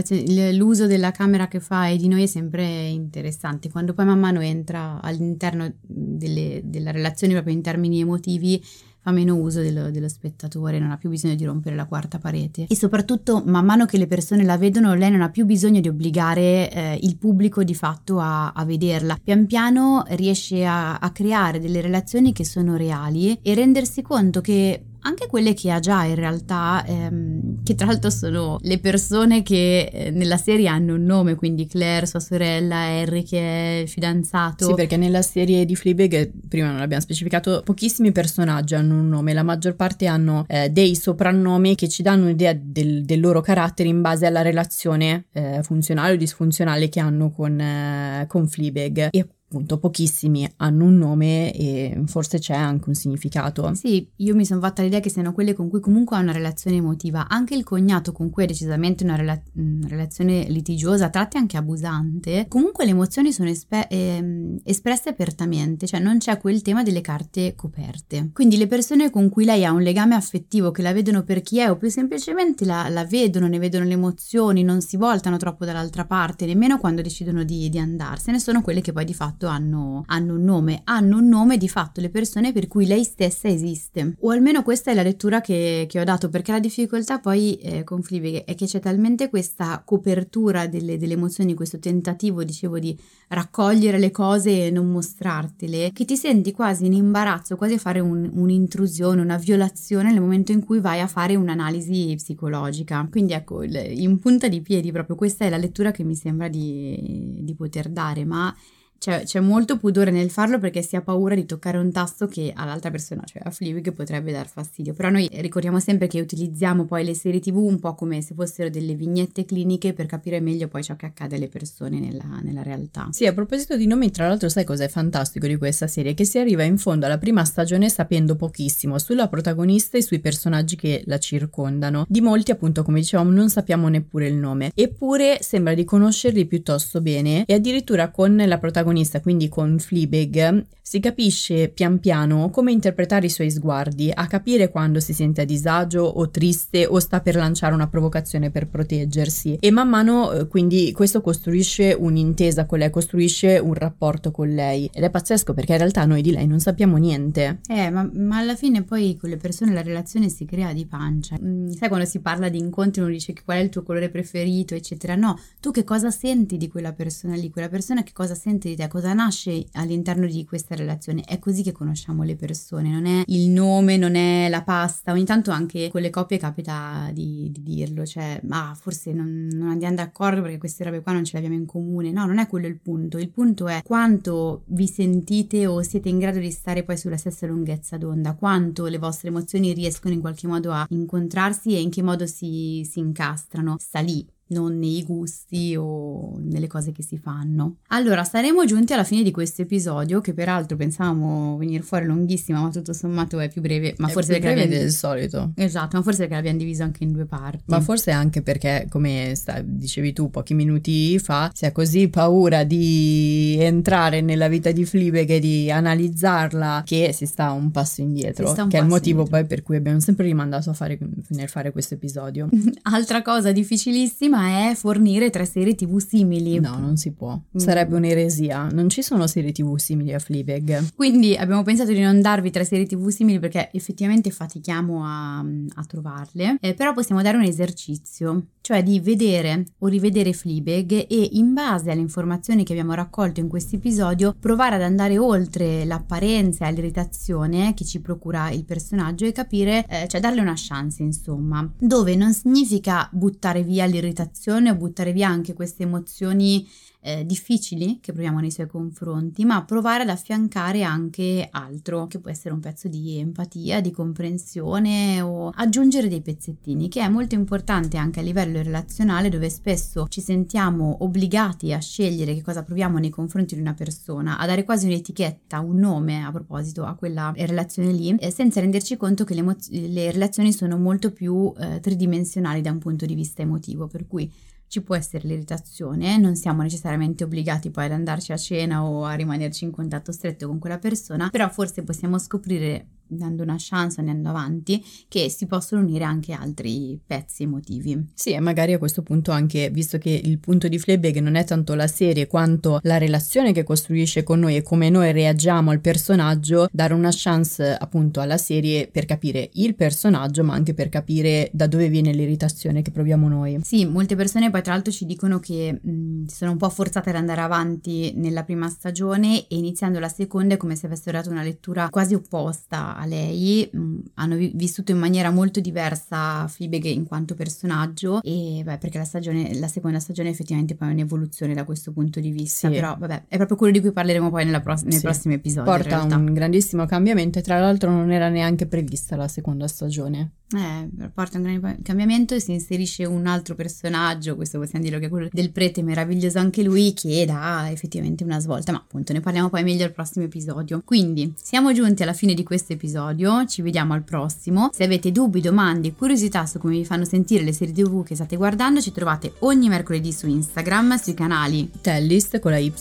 l'uso 0.53 0.87
della 0.87 1.11
camera 1.11 1.47
che 1.47 1.59
fa 1.59 1.93
di 1.95 2.07
noi 2.07 2.23
è 2.23 2.27
sempre 2.27 2.87
interessante. 2.87 3.69
Quando 3.69 3.93
poi 3.93 4.05
man 4.05 4.19
mano 4.19 4.41
entra 4.41 4.99
all'interno 5.01 5.71
delle, 5.81 6.61
della 6.63 6.91
relazione 6.91 7.33
proprio 7.33 7.53
in 7.53 7.61
termini 7.61 7.99
emotivi, 7.99 8.63
fa 9.01 9.11
meno 9.11 9.35
uso 9.35 9.61
dello, 9.61 9.91
dello, 9.91 10.09
spettatore, 10.09 10.79
non 10.79 10.91
ha 10.91 10.97
più 10.97 11.09
bisogno 11.09 11.35
di 11.35 11.45
rompere 11.45 11.75
la 11.75 11.85
quarta 11.85 12.17
parete 12.17 12.65
e 12.67 12.75
soprattutto 12.75 13.41
man 13.45 13.65
mano 13.65 13.85
che 13.85 13.97
le 13.97 14.07
persone 14.07 14.43
la 14.43 14.57
vedono 14.57 14.93
lei 14.93 15.11
non 15.11 15.21
ha 15.21 15.29
più 15.29 15.45
bisogno 15.45 15.79
di 15.79 15.87
obbligare 15.87 16.71
eh, 16.71 16.99
il 17.01 17.17
pubblico 17.17 17.63
di 17.63 17.75
fatto 17.75 18.19
a, 18.19 18.51
a, 18.51 18.65
vederla. 18.65 19.17
Pian 19.21 19.45
piano 19.45 20.03
riesce 20.09 20.65
a, 20.65 20.97
a 20.97 21.11
creare 21.11 21.59
delle 21.59 21.81
relazioni 21.81 22.33
che 22.33 22.43
sono 22.43 22.75
reali 22.75 23.39
e 23.41 23.53
rendersi 23.53 24.01
conto 24.01 24.41
che 24.41 24.83
anche 25.01 25.27
quelle 25.27 25.53
che 25.53 25.71
ha 25.71 25.79
già 25.79 26.03
in 26.03 26.15
realtà, 26.15 26.83
ehm, 26.85 27.28
che 27.69 27.75
tra 27.75 27.85
l'altro 27.85 28.09
sono 28.09 28.57
le 28.61 28.79
persone 28.79 29.43
che 29.43 29.91
eh, 29.93 30.09
nella 30.09 30.37
serie 30.37 30.67
hanno 30.67 30.95
un 30.95 31.03
nome, 31.03 31.35
quindi 31.35 31.67
Claire, 31.67 32.07
sua 32.07 32.19
sorella, 32.19 32.77
Harry 32.77 33.21
che 33.21 33.83
è 33.83 33.85
fidanzato. 33.85 34.65
Sì, 34.65 34.73
perché 34.73 34.97
nella 34.97 35.21
serie 35.21 35.65
di 35.65 35.75
Fleabag, 35.75 36.31
prima 36.47 36.69
non 36.69 36.79
l'abbiamo 36.79 37.03
specificato, 37.03 37.61
pochissimi 37.63 38.11
personaggi 38.11 38.73
hanno 38.73 38.95
un 38.95 39.07
nome, 39.07 39.33
la 39.33 39.43
maggior 39.43 39.75
parte 39.75 40.07
hanno 40.07 40.45
eh, 40.47 40.71
dei 40.71 40.95
soprannomi 40.95 41.75
che 41.75 41.87
ci 41.87 42.01
danno 42.01 42.23
un'idea 42.23 42.57
del, 42.59 43.05
del, 43.05 43.19
loro 43.19 43.41
carattere 43.41 43.87
in 43.87 44.01
base 44.01 44.25
alla 44.25 44.41
relazione 44.41 45.25
eh, 45.31 45.61
funzionale 45.61 46.13
o 46.13 46.15
disfunzionale 46.15 46.89
che 46.89 46.99
hanno 46.99 47.29
con, 47.29 47.59
eh, 47.59 48.25
con 48.27 48.47
Fleabag. 48.47 49.09
E 49.11 49.27
appunto 49.49 49.79
pochissimi 49.79 50.47
hanno 50.57 50.85
un 50.85 50.95
nome 50.95 51.51
e 51.53 52.03
forse 52.05 52.37
c'è 52.37 52.53
anche 52.53 52.87
un 52.87 52.93
significato. 52.93 53.73
Sì, 53.73 54.07
io 54.17 54.35
mi 54.35 54.45
sono 54.45 54.61
fatta 54.61 54.83
l'idea 54.83 54.99
che 54.99 55.09
siano 55.09 55.33
quelle 55.33 55.53
con 55.53 55.69
cui 55.69 55.79
comunque 55.79 56.15
ha 56.15 56.19
una 56.19 56.31
relazione 56.31 56.77
emotiva, 56.77 57.27
anche 57.27 57.55
il 57.55 57.63
cognato 57.63 58.11
con 58.11 58.29
cui 58.29 58.43
è 58.43 58.45
decisamente 58.45 59.03
una, 59.03 59.15
rela- 59.15 59.41
una 59.55 59.87
relazione 59.87 60.43
litigiosa, 60.49 61.09
tratti 61.09 61.37
anche 61.37 61.57
abusante, 61.57 62.45
comunque 62.47 62.85
le 62.85 62.91
emozioni 62.91 63.33
sono 63.33 63.49
espe- 63.49 63.87
eh, 63.87 64.59
espresse 64.63 65.09
apertamente, 65.09 65.87
cioè 65.87 65.99
non 65.99 66.19
c'è 66.19 66.37
quel 66.37 66.61
tema 66.61 66.83
delle 66.83 67.01
carte 67.01 67.55
coperte. 67.55 68.29
Quindi 68.31 68.55
le 68.55 68.67
persone 68.67 69.09
con 69.09 69.29
cui 69.29 69.45
lei 69.45 69.65
ha 69.65 69.71
un 69.71 69.81
legame 69.81 70.13
affettivo, 70.13 70.69
che 70.69 70.83
la 70.83 70.93
vedono 70.93 71.23
per 71.23 71.41
chi 71.41 71.57
è 71.57 71.71
o 71.71 71.75
più 71.75 71.89
semplicemente 71.89 72.65
la, 72.65 72.87
la 72.89 73.03
vedono, 73.03 73.47
ne 73.47 73.57
vedono 73.57 73.85
le 73.85 73.93
emozioni, 73.93 74.61
non 74.61 74.81
si 74.81 74.95
voltano 74.95 75.37
troppo 75.37 75.65
dall'altra 75.65 76.05
parte, 76.05 76.45
nemmeno 76.45 76.77
quando 76.77 77.01
decidono 77.01 77.43
di, 77.43 77.67
di 77.69 77.79
andarsene, 77.79 78.39
sono 78.39 78.61
quelle 78.61 78.81
che 78.81 78.93
poi 78.93 79.05
di 79.05 79.13
fatto 79.15 79.38
hanno, 79.47 80.03
hanno, 80.07 80.35
un 80.35 80.43
nome, 80.43 80.81
hanno 80.83 81.17
un 81.17 81.27
nome 81.27 81.57
di 81.57 81.69
fatto 81.69 82.01
le 82.01 82.09
persone 82.09 82.51
per 82.51 82.67
cui 82.67 82.85
lei 82.85 83.03
stessa 83.03 83.47
esiste. 83.47 84.15
O 84.21 84.31
almeno 84.31 84.63
questa 84.63 84.91
è 84.91 84.93
la 84.93 85.03
lettura 85.03 85.41
che, 85.41 85.85
che 85.87 85.99
ho 85.99 86.03
dato, 86.03 86.29
perché 86.29 86.51
la 86.51 86.59
difficoltà 86.59 87.19
poi 87.19 87.55
eh, 87.55 87.83
con 87.83 88.01
Fleabag 88.01 88.43
è 88.45 88.55
che 88.55 88.65
c'è 88.65 88.79
talmente 88.79 89.29
questa 89.29 89.81
copertura 89.85 90.67
delle, 90.67 90.97
delle 90.97 91.13
emozioni, 91.13 91.53
questo 91.53 91.79
tentativo, 91.79 92.43
dicevo, 92.43 92.79
di 92.79 92.97
raccogliere 93.29 93.99
le 93.99 94.11
cose 94.11 94.67
e 94.67 94.71
non 94.71 94.91
mostrartele, 94.91 95.91
che 95.93 96.05
ti 96.05 96.15
senti 96.15 96.51
quasi 96.51 96.85
in 96.85 96.93
imbarazzo, 96.93 97.55
quasi 97.55 97.75
a 97.75 97.77
fare 97.77 97.99
un, 97.99 98.29
un'intrusione, 98.33 99.21
una 99.21 99.37
violazione 99.37 100.11
nel 100.11 100.21
momento 100.21 100.51
in 100.51 100.63
cui 100.63 100.79
vai 100.79 100.99
a 100.99 101.07
fare 101.07 101.35
un'analisi 101.35 102.13
psicologica. 102.15 103.07
Quindi 103.09 103.33
ecco, 103.33 103.63
in 103.63 104.19
punta 104.19 104.47
di 104.47 104.61
piedi 104.61 104.91
proprio 104.91 105.15
questa 105.15 105.45
è 105.45 105.49
la 105.49 105.57
lettura 105.57 105.91
che 105.91 106.03
mi 106.03 106.15
sembra 106.15 106.47
di, 106.47 107.39
di 107.41 107.55
poter 107.55 107.89
dare, 107.89 108.25
ma 108.25 108.55
c'è, 108.99 109.23
c'è, 109.23 109.39
molto 109.39 109.77
pudore 109.77 110.11
nel 110.11 110.29
farlo 110.29 110.59
perché 110.59 110.81
si 110.81 110.95
ha 110.95 111.01
paura 111.01 111.33
di 111.33 111.45
toccare 111.45 111.77
un 111.77 111.91
tasto 111.91 112.27
che 112.27 112.51
all'altra 112.53 112.91
persona, 112.91 113.23
cioè 113.25 113.41
a 113.43 113.49
Fleabag, 113.49 113.93
potrebbe 113.93 114.31
dar 114.31 114.47
fastidio. 114.47 114.93
Però 114.93 115.09
noi 115.09 115.27
ricordiamo 115.35 115.79
sempre 115.79 116.07
che 116.07 116.19
utilizziamo 116.19 116.85
poi 116.85 117.05
le 117.05 117.15
serie 117.15 117.39
tv 117.39 117.57
un 117.57 117.79
po' 117.79 117.95
come 117.95 118.21
se 118.21 118.35
fossero 118.35 118.69
delle 118.69 118.93
vignette 118.93 119.45
cliniche 119.45 119.93
per 119.93 120.05
capire 120.05 120.41
meglio 120.41 120.67
poi 120.67 120.83
ciò 120.83 120.95
che 120.95 121.05
accade 121.05 121.37
alle 121.37 121.47
persone 121.47 121.99
nella, 121.99 122.39
nella 122.43 122.61
realtà. 122.61 123.07
Sì, 123.11 123.25
a 123.25 123.33
proposito 123.33 123.77
di 123.77 123.87
nomi, 123.87 124.11
tra 124.11 124.27
l'altro 124.27 124.49
sai 124.49 124.65
cos'è 124.65 124.89
fantastico 124.89 125.47
di 125.47 125.55
questa 125.55 125.87
serie? 125.87 126.13
Che 126.13 126.25
si 126.25 126.37
arriva 126.37 126.63
in 126.63 126.77
fondo 126.77 127.05
alla 127.05 127.17
prima 127.17 127.45
stagione 127.45 127.89
sapendo 127.89 128.35
pochissimo 128.35 128.99
sulla 128.99 129.29
protagonista 129.29 129.97
e 129.97 130.01
sui 130.01 130.19
personaggi 130.19 130.75
che 130.75 131.03
la 131.05 131.19
circondano. 131.19 132.05
Di 132.07 132.19
molti 132.19 132.51
appunto 132.51 132.83
come 132.83 132.99
dicevamo 132.99 133.31
non 133.31 133.49
sappiamo 133.49 133.87
neppure 133.87 134.27
il 134.27 134.35
nome, 134.35 134.71
eppure 134.75 135.39
sembra 135.41 135.73
di 135.73 135.85
conoscerli 135.85 136.45
piuttosto 136.45 136.99
bene 136.99 137.45
e 137.45 137.53
addirittura 137.53 138.09
con 138.09 138.35
la 138.35 138.57
protagonista 138.57 138.87
protagonista, 138.89 139.21
quindi 139.21 139.49
con 139.49 139.79
Fleabag, 139.79 140.65
si 140.89 140.99
capisce 140.99 141.69
pian 141.69 141.99
piano 141.99 142.49
come 142.49 142.71
interpretare 142.71 143.27
i 143.27 143.29
suoi 143.29 143.51
sguardi, 143.51 144.09
a 144.11 144.25
capire 144.25 144.71
quando 144.71 144.99
si 144.99 145.13
sente 145.13 145.41
a 145.41 145.45
disagio 145.45 146.01
o 146.01 146.31
triste 146.31 146.87
o 146.87 146.97
sta 146.97 147.21
per 147.21 147.35
lanciare 147.35 147.75
una 147.75 147.85
provocazione 147.85 148.49
per 148.49 148.67
proteggersi. 148.67 149.57
E 149.59 149.69
man 149.69 149.87
mano, 149.87 150.31
eh, 150.31 150.47
quindi, 150.47 150.91
questo 150.91 151.21
costruisce 151.21 151.95
un'intesa 151.95 152.65
con 152.65 152.79
lei, 152.79 152.89
costruisce 152.89 153.59
un 153.59 153.75
rapporto 153.75 154.31
con 154.31 154.49
lei. 154.49 154.89
Ed 154.91 155.03
è 155.03 155.11
pazzesco 155.11 155.53
perché 155.53 155.73
in 155.73 155.77
realtà 155.77 156.05
noi 156.05 156.23
di 156.23 156.31
lei 156.31 156.47
non 156.47 156.59
sappiamo 156.59 156.97
niente. 156.97 157.59
Eh, 157.67 157.91
ma, 157.91 158.09
ma 158.11 158.37
alla 158.39 158.55
fine 158.55 158.81
poi 158.81 159.15
con 159.15 159.29
le 159.29 159.37
persone 159.37 159.71
la 159.73 159.83
relazione 159.83 160.27
si 160.29 160.45
crea 160.45 160.73
di 160.73 160.87
pancia. 160.87 161.37
Mm, 161.39 161.69
sai 161.69 161.87
quando 161.87 162.07
si 162.07 162.19
parla 162.19 162.49
di 162.49 162.57
incontri 162.57 163.03
uno 163.03 163.11
dice 163.11 163.35
qual 163.45 163.57
è 163.57 163.61
il 163.61 163.69
tuo 163.69 163.83
colore 163.83 164.09
preferito, 164.09 164.73
eccetera. 164.73 165.13
No, 165.13 165.39
tu 165.59 165.69
che 165.69 165.83
cosa 165.83 166.09
senti 166.09 166.57
di 166.57 166.67
quella 166.67 166.93
persona 166.93 167.35
lì? 167.35 167.51
Quella 167.51 167.69
persona 167.69 168.01
che 168.01 168.11
cosa 168.11 168.33
sente 168.33 168.69
di 168.69 168.75
te? 168.75 168.87
Cosa 168.87 169.13
nasce 169.13 169.67
all'interno 169.73 170.25
di 170.25 170.43
questa 170.45 170.77
relazione. 170.79 171.23
È 171.23 171.39
così 171.39 171.63
che 171.63 171.71
conosciamo 171.71 172.23
le 172.23 172.35
persone, 172.35 172.89
non 172.89 173.05
è 173.05 173.23
il 173.27 173.49
nome, 173.49 173.97
non 173.97 174.15
è 174.15 174.47
la 174.49 174.63
pasta. 174.63 175.11
Ogni 175.11 175.25
tanto 175.25 175.51
anche 175.51 175.89
con 175.89 176.01
le 176.01 176.09
coppie 176.09 176.37
capita 176.37 177.09
di, 177.13 177.49
di 177.51 177.61
dirlo, 177.61 178.05
cioè, 178.05 178.39
ma 178.43 178.75
forse 178.79 179.13
non, 179.13 179.47
non, 179.51 179.69
andiamo 179.69 179.95
d'accordo 179.95 180.41
perché 180.41 180.57
queste 180.57 180.83
robe 180.83 181.01
qua 181.01 181.13
non 181.13 181.23
ce 181.23 181.33
le 181.33 181.39
abbiamo 181.39 181.59
in 181.59 181.65
comune. 181.65 182.11
No, 182.11 182.25
non 182.25 182.39
è 182.39 182.47
quello 182.47 182.67
il 182.67 182.79
punto. 182.79 183.17
Il 183.17 183.29
punto 183.29 183.67
è 183.67 183.81
quanto 183.83 184.63
vi 184.67 184.87
sentite 184.87 185.67
o 185.67 185.81
siete 185.81 186.09
in 186.09 186.19
grado 186.19 186.39
di 186.39 186.51
stare 186.51 186.83
poi 186.83 186.97
sulla 186.97 187.17
stessa 187.17 187.45
lunghezza 187.47 187.97
d'onda, 187.97 188.33
quanto 188.33 188.85
le 188.87 188.97
vostre 188.97 189.29
emozioni 189.29 189.73
riescono 189.73 190.13
in 190.13 190.21
qualche 190.21 190.47
modo 190.47 190.71
a 190.71 190.85
incontrarsi 190.89 191.75
e 191.75 191.81
in 191.81 191.89
che 191.89 192.01
modo 192.01 192.25
si, 192.25 192.87
si 192.89 192.99
incastrano. 192.99 193.75
Sta 193.79 193.99
lì 193.99 194.25
non 194.49 194.77
nei 194.77 195.03
gusti 195.03 195.75
o 195.77 196.37
nelle 196.39 196.67
cose 196.67 196.91
che 196.91 197.03
si 197.03 197.17
fanno. 197.17 197.77
Allora, 197.87 198.23
saremo 198.23 198.65
giunti 198.65 198.93
alla 198.93 199.03
fine 199.03 199.23
di 199.23 199.31
questo 199.31 199.61
episodio, 199.61 200.21
che 200.21 200.33
peraltro 200.33 200.77
pensavamo 200.77 201.57
venire 201.57 201.83
fuori 201.83 202.05
lunghissima, 202.05 202.61
ma 202.61 202.69
tutto 202.69 202.93
sommato 202.93 203.39
è 203.39 203.49
più 203.49 203.61
breve. 203.61 203.95
Ma 203.97 204.07
è 204.07 204.11
forse 204.11 204.33
più 204.33 204.41
perché 204.41 204.61
breve 204.61 204.79
del 204.79 204.91
solito. 204.91 205.51
Esatto, 205.55 205.97
ma 205.97 206.03
forse 206.03 206.19
perché 206.19 206.35
l'abbiamo 206.35 206.57
diviso 206.57 206.83
anche 206.83 207.03
in 207.03 207.11
due 207.11 207.25
parti. 207.25 207.63
Ma 207.67 207.81
forse 207.81 208.11
anche 208.11 208.41
perché, 208.41 208.87
come 208.89 209.33
sta, 209.35 209.61
dicevi 209.63 210.13
tu 210.13 210.29
pochi 210.29 210.53
minuti 210.53 211.19
fa, 211.19 211.51
si 211.53 211.65
ha 211.65 211.71
così 211.71 212.07
paura 212.07 212.63
di 212.63 213.57
entrare 213.59 214.21
nella 214.21 214.47
vita 214.47 214.71
di 214.71 214.85
Fleabag 214.85 215.29
e 215.29 215.39
di 215.39 215.71
analizzarla 215.71 216.83
che 216.85 217.11
si 217.13 217.25
sta 217.25 217.51
un 217.51 217.71
passo 217.71 218.01
indietro. 218.01 218.49
Un 218.49 218.67
che 218.67 218.77
è 218.77 218.81
il 218.81 218.87
motivo 218.87 219.21
indietro. 219.21 219.39
poi 219.39 219.47
per 219.47 219.63
cui 219.63 219.75
abbiamo 219.75 219.99
sempre 219.99 220.25
rimandato 220.25 220.69
a 220.69 220.73
fare, 220.73 220.97
nel 221.29 221.49
fare 221.49 221.71
questo 221.71 221.93
episodio. 221.93 222.49
Altra 222.83 223.21
cosa 223.21 223.51
difficilissima 223.51 224.38
problema 224.39 224.69
è 224.69 224.75
fornire 224.75 225.29
tre 225.29 225.45
serie 225.45 225.75
tv 225.75 225.99
simili. 225.99 226.59
No, 226.59 226.77
non 226.77 226.95
si 226.97 227.11
può. 227.11 227.39
Sarebbe 227.55 227.95
un'eresia. 227.95 228.69
Non 228.71 228.89
ci 228.89 229.01
sono 229.01 229.27
serie 229.27 229.51
tv 229.51 229.75
simili 229.77 230.13
a 230.13 230.19
Fleabag. 230.19 230.95
Quindi 230.95 231.35
abbiamo 231.35 231.63
pensato 231.63 231.91
di 231.91 231.99
non 231.99 232.21
darvi 232.21 232.49
tre 232.49 232.63
serie 232.63 232.85
tv 232.85 233.09
simili 233.09 233.39
perché 233.39 233.69
effettivamente 233.73 234.31
fatichiamo 234.31 235.03
a, 235.03 235.39
a 235.39 235.83
trovarle, 235.85 236.57
eh, 236.61 236.73
però 236.73 236.93
possiamo 236.93 237.21
dare 237.21 237.37
un 237.37 237.43
esercizio, 237.43 238.47
cioè 238.61 238.83
di 238.83 238.99
vedere 238.99 239.65
o 239.79 239.87
rivedere 239.87 240.33
Fleabag 240.33 241.05
e 241.09 241.29
in 241.33 241.53
base 241.53 241.91
alle 241.91 242.01
informazioni 242.01 242.63
che 242.63 242.71
abbiamo 242.73 242.93
raccolto 242.93 243.39
in 243.39 243.47
questo 243.47 243.75
episodio 243.75 244.35
provare 244.39 244.75
ad 244.75 244.83
andare 244.83 245.17
oltre 245.17 245.85
l'apparenza 245.85 246.67
e 246.67 246.71
l'irritazione 246.71 247.73
che 247.73 247.83
ci 247.83 247.99
procura 247.99 248.49
il 248.51 248.63
personaggio 248.63 249.25
e 249.25 249.31
capire, 249.31 249.85
eh, 249.87 250.07
cioè 250.07 250.21
darle 250.21 250.41
una 250.41 250.53
chance 250.55 251.01
insomma, 251.03 251.69
dove 251.77 252.15
non 252.15 252.33
significa 252.33 253.09
buttare 253.11 253.63
via 253.63 253.85
l'irritazione 253.85 254.27
o 254.69 254.75
buttare 254.75 255.11
via 255.11 255.27
anche 255.27 255.53
queste 255.53 255.83
emozioni 255.83 256.67
eh, 257.01 257.25
difficili 257.25 257.99
che 258.01 258.11
proviamo 258.11 258.39
nei 258.39 258.51
suoi 258.51 258.67
confronti, 258.67 259.45
ma 259.45 259.63
provare 259.63 260.03
ad 260.03 260.09
affiancare 260.09 260.83
anche 260.83 261.47
altro, 261.49 262.07
che 262.07 262.19
può 262.19 262.29
essere 262.29 262.53
un 262.53 262.59
pezzo 262.59 262.87
di 262.87 263.17
empatia, 263.19 263.81
di 263.81 263.91
comprensione 263.91 265.21
o 265.21 265.51
aggiungere 265.55 266.09
dei 266.09 266.21
pezzettini, 266.21 266.89
che 266.89 267.01
è 267.01 267.07
molto 267.07 267.35
importante 267.35 267.97
anche 267.97 268.19
a 268.19 268.23
livello 268.23 268.61
relazionale 268.61 269.29
dove 269.29 269.49
spesso 269.49 270.07
ci 270.09 270.21
sentiamo 270.21 270.97
obbligati 271.01 271.73
a 271.73 271.79
scegliere 271.79 272.33
che 272.33 272.41
cosa 272.41 272.63
proviamo 272.63 272.97
nei 272.97 273.09
confronti 273.09 273.55
di 273.55 273.61
una 273.61 273.73
persona, 273.73 274.37
a 274.37 274.45
dare 274.45 274.63
quasi 274.63 274.87
un'etichetta, 274.87 275.59
un 275.59 275.77
nome 275.77 276.23
a 276.23 276.31
proposito 276.31 276.83
a 276.83 276.95
quella 276.95 277.31
relazione 277.35 277.91
lì, 277.91 278.15
eh, 278.15 278.31
senza 278.31 278.59
renderci 278.59 278.97
conto 278.97 279.23
che 279.23 279.33
le, 279.33 279.39
emo- 279.39 279.55
le 279.69 280.11
relazioni 280.11 280.51
sono 280.51 280.77
molto 280.77 281.11
più 281.11 281.53
eh, 281.57 281.79
tridimensionali 281.79 282.61
da 282.61 282.71
un 282.71 282.79
punto 282.79 283.05
di 283.05 283.15
vista 283.15 283.41
emotivo, 283.41 283.87
per 283.87 284.05
cui 284.07 284.31
ci 284.69 284.81
può 284.81 284.95
essere 284.95 285.27
l'irritazione, 285.27 286.17
non 286.17 286.35
siamo 286.35 286.61
necessariamente 286.61 287.23
obbligati 287.23 287.71
poi 287.71 287.85
ad 287.85 287.91
andarci 287.91 288.31
a 288.31 288.37
cena 288.37 288.85
o 288.85 289.03
a 289.03 289.15
rimanerci 289.15 289.63
in 289.65 289.71
contatto 289.71 290.11
stretto 290.11 290.47
con 290.47 290.59
quella 290.59 290.77
persona, 290.77 291.29
però 291.29 291.49
forse 291.49 291.83
possiamo 291.83 292.19
scoprire 292.19 292.85
dando 293.09 293.43
una 293.43 293.55
chance 293.57 293.99
andando 293.99 294.29
avanti 294.29 294.83
che 295.07 295.29
si 295.29 295.45
possono 295.47 295.81
unire 295.81 296.03
anche 296.03 296.33
altri 296.33 296.99
pezzi 297.05 297.43
emotivi. 297.43 298.11
Sì, 298.13 298.31
e 298.31 298.39
magari 298.39 298.73
a 298.73 298.77
questo 298.77 299.01
punto 299.01 299.31
anche, 299.31 299.69
visto 299.69 299.97
che 299.97 300.09
il 300.23 300.37
punto 300.39 300.67
di 300.67 300.79
Fleabag 300.79 301.17
non 301.17 301.35
è 301.35 301.43
tanto 301.43 301.73
la 301.73 301.87
serie 301.87 302.27
quanto 302.27 302.79
la 302.83 302.97
relazione 302.97 303.51
che 303.51 303.63
costruisce 303.63 304.23
con 304.23 304.39
noi 304.39 304.55
e 304.55 304.61
come 304.61 304.89
noi 304.89 305.11
reagiamo 305.11 305.71
al 305.71 305.79
personaggio, 305.79 306.69
dare 306.71 306.93
una 306.93 307.09
chance 307.11 307.75
appunto 307.75 308.21
alla 308.21 308.37
serie 308.37 308.87
per 308.87 309.05
capire 309.05 309.49
il 309.53 309.75
personaggio, 309.75 310.43
ma 310.43 310.53
anche 310.53 310.73
per 310.73 310.89
capire 310.89 311.49
da 311.51 311.67
dove 311.67 311.89
viene 311.89 312.13
l'irritazione 312.13 312.81
che 312.81 312.91
proviamo 312.91 313.27
noi. 313.27 313.59
Sì, 313.63 313.85
molte 313.85 314.15
persone 314.15 314.49
poi 314.49 314.61
tra 314.61 314.73
l'altro 314.73 314.91
ci 314.91 315.05
dicono 315.05 315.39
che 315.39 315.79
mh, 315.81 316.25
sono 316.25 316.51
un 316.51 316.57
po' 316.57 316.69
forzate 316.69 317.09
ad 317.09 317.15
andare 317.15 317.41
avanti 317.41 318.13
nella 318.15 318.43
prima 318.43 318.69
stagione 318.69 319.47
e 319.47 319.55
iniziando 319.57 319.99
la 319.99 320.09
seconda 320.09 320.55
è 320.55 320.57
come 320.57 320.75
se 320.75 320.85
avessero 320.85 321.17
dato 321.17 321.29
una 321.29 321.43
lettura 321.43 321.89
quasi 321.89 322.13
opposta 322.13 322.95
a 322.99 323.05
lei, 323.05 323.67
mh, 323.71 323.95
hanno 324.15 324.35
vi- 324.35 324.51
vissuto 324.55 324.91
in 324.91 324.97
maniera 324.97 325.31
molto 325.31 325.59
diversa 325.59 326.47
Fleabag 326.47 326.85
in 326.85 327.05
quanto 327.05 327.33
personaggio 327.35 328.21
e 328.23 328.61
beh, 328.63 328.77
perché 328.77 328.97
la 328.97 329.05
stagione, 329.05 329.57
la 329.57 329.67
seconda 329.67 329.99
stagione 329.99 330.29
effettivamente 330.29 330.75
poi 330.75 330.89
è 330.89 330.91
un'evoluzione 330.91 331.53
da 331.53 331.63
questo 331.63 331.91
punto 331.91 332.19
di 332.19 332.31
vista, 332.31 332.67
Sì. 332.67 332.73
però 332.73 332.95
vabbè, 332.97 333.23
è 333.27 333.35
proprio 333.37 333.57
quello 333.57 333.73
di 333.73 333.79
cui 333.81 333.91
parleremo 333.91 334.29
poi 334.29 334.45
nella 334.45 334.59
pro- 334.61 334.77
nel 334.83 334.93
Sì. 334.93 335.01
prossimo 335.01 335.33
episodio. 335.35 335.71
Porta 335.71 336.01
un 336.15 336.33
grandissimo 336.33 336.85
cambiamento 336.85 337.39
e 337.39 337.41
tra 337.41 337.59
l'altro 337.59 337.89
non 337.91 338.11
era 338.11 338.29
neanche 338.29 338.65
prevista 338.67 339.15
la 339.15 339.27
seconda 339.27 339.67
stagione. 339.67 340.31
Eh, 340.51 341.09
porta 341.13 341.37
un 341.37 341.43
grande 341.43 341.77
cambiamento 341.83 342.33
e 342.33 342.39
si 342.39 342.51
inserisce 342.51 343.05
un 343.05 343.27
altro 343.27 343.53
personaggio, 343.53 344.35
questo 344.35 344.57
possiamo 344.57 344.83
dirlo 344.83 344.97
che 344.97 345.05
è 345.05 345.09
quello 345.09 345.29
del 345.31 345.51
prete 345.51 345.83
meraviglioso 345.83 346.39
anche 346.39 346.63
lui, 346.63 346.93
che 346.93 347.23
dà 347.27 347.69
effettivamente 347.69 348.23
una 348.23 348.39
svolta, 348.39 348.71
ma 348.71 348.79
appunto 348.79 349.13
ne 349.13 349.19
parliamo 349.19 349.49
poi 349.49 349.63
meglio 349.63 349.83
al 349.83 349.91
prossimo 349.91 350.25
episodio. 350.25 350.81
Quindi 350.83 351.33
siamo 351.39 351.71
giunti 351.71 352.01
alla 352.01 352.13
fine 352.13 352.33
di 352.33 352.43
questo 352.43 352.73
episodio, 352.73 353.45
ci 353.45 353.61
vediamo 353.61 353.93
al 353.93 354.01
prossimo. 354.01 354.71
Se 354.73 354.83
avete 354.83 355.11
dubbi, 355.11 355.39
domande, 355.39 355.93
curiosità 355.93 356.47
su 356.47 356.57
come 356.57 356.77
vi 356.77 356.85
fanno 356.85 357.05
sentire 357.05 357.43
le 357.43 357.53
serie 357.53 357.73
tv 357.73 358.03
che 358.03 358.15
state 358.15 358.35
guardando, 358.35 358.81
ci 358.81 358.91
trovate 358.91 359.33
ogni 359.39 359.69
mercoledì 359.69 360.11
su 360.11 360.27
Instagram, 360.27 360.97
sui 360.97 361.13
canali 361.13 361.69
Tellist 361.79 362.39
con 362.39 362.51
la 362.51 362.57
Y. 362.57 362.73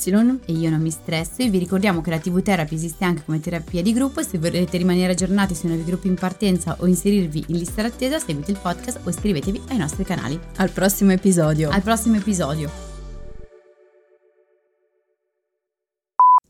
e 0.47 0.53
io 0.53 0.71
non 0.71 0.81
mi 0.81 0.91
stresso 0.91 1.43
e 1.43 1.51
vi 1.51 1.59
ricordiamo 1.59 2.01
che 2.01 2.09
la 2.09 2.19
TV 2.19 2.41
Therapy 2.41 2.75
esiste 2.75 3.05
anche 3.05 3.25
come 3.27 3.41
terapia 3.41 3.83
di 3.83 3.93
gruppo 3.93 4.21
e 4.21 4.25
se 4.25 4.39
volete 4.39 4.79
rimanere 4.79 5.13
aggiornati 5.13 5.55
sui 5.55 5.69
nuovi 5.69 5.85
gruppi 5.85 6.09
in 6.09 6.15
partenza 6.15 6.75
o 6.81 6.87
inserirvi 6.87 7.45
in 7.49 7.57
lista 7.59 7.83
d'attesa 7.83 8.19
seguite 8.19 8.51
il 8.53 8.59
podcast 8.59 9.01
o 9.05 9.11
iscrivetevi 9.11 9.63
ai 9.69 9.77
nostri 9.77 10.05
canali. 10.05 10.39
Al 10.57 10.71
prossimo 10.71 11.13
episodio. 11.13 11.71
Al 11.71 11.83
prossimo 11.83 12.17
episodio. 12.17 12.71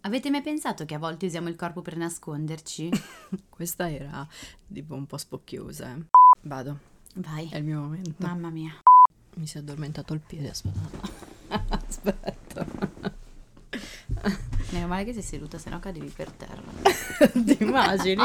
Avete 0.03 0.31
mai 0.31 0.43
pensato 0.43 0.85
che 0.85 0.95
a 0.95 0.99
volte 0.99 1.27
usiamo 1.27 1.49
il 1.49 1.57
corpo 1.57 1.83
per 1.83 1.97
nasconderci? 1.97 2.89
Questa 3.51 3.91
era 3.91 4.27
tipo 4.73 4.95
un 4.95 5.07
po' 5.07 5.19
spocchiosa. 5.19 5.93
eh. 5.95 6.05
Vado, 6.43 6.79
Vai. 7.17 7.49
è 7.51 7.57
il 7.57 7.65
mio 7.65 7.81
momento. 7.81 8.15
Mamma 8.19 8.49
mia. 8.51 8.73
Mi 9.35 9.47
si 9.47 9.57
è 9.57 9.61
addormentato 9.61 10.15
il 10.15 10.21
piede, 10.21 10.51
aspetta. 10.51 11.27
Aspetta. 11.69 12.67
Meno 14.71 14.87
male 14.87 15.05
che 15.05 15.13
sei 15.13 15.23
seduta, 15.23 15.59
sennò 15.59 15.79
cadevi 15.79 16.09
per 16.09 16.31
terra. 16.33 16.61
Ti 17.33 17.57
immagini? 17.61 18.23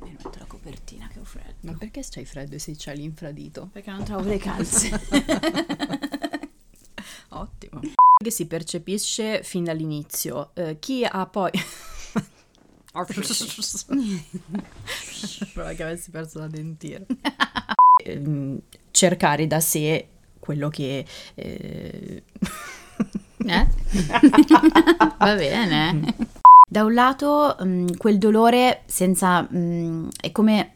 Mi 0.00 0.10
metto 0.10 0.38
la 0.38 0.44
copertina 0.46 1.06
che 1.08 1.15
ho 1.15 1.15
freddo. 1.26 1.54
Ma 1.60 1.74
perché 1.74 2.02
c'hai 2.08 2.24
freddo 2.24 2.58
se 2.58 2.74
c'hai 2.76 2.96
l'infradito? 2.96 3.68
Perché 3.72 3.90
non 3.90 4.04
trovo 4.04 4.26
le 4.26 4.38
calze. 4.38 4.88
Ottimo. 7.30 7.80
Che 8.22 8.30
si 8.30 8.46
percepisce 8.46 9.42
fin 9.42 9.64
dall'inizio. 9.64 10.50
Eh, 10.54 10.78
chi 10.78 11.04
ha 11.04 11.26
poi... 11.26 11.50
Però 15.52 15.74
che 15.74 15.82
avessi 15.82 16.10
perso 16.10 16.38
la 16.38 16.46
dentiera. 16.46 17.04
Ehm, 18.02 18.58
cercare 18.90 19.46
da 19.46 19.60
sé 19.60 20.08
quello 20.38 20.70
che... 20.70 21.04
eh, 21.34 22.22
Eh? 23.46 23.66
Va 25.18 25.34
bene. 25.34 26.14
Da 26.68 26.84
un 26.84 26.94
lato, 26.94 27.56
mm, 27.62 27.86
quel 27.98 28.18
dolore 28.18 28.82
senza... 28.86 29.46
mm, 29.52 30.08
è 30.20 30.32
come... 30.32 30.75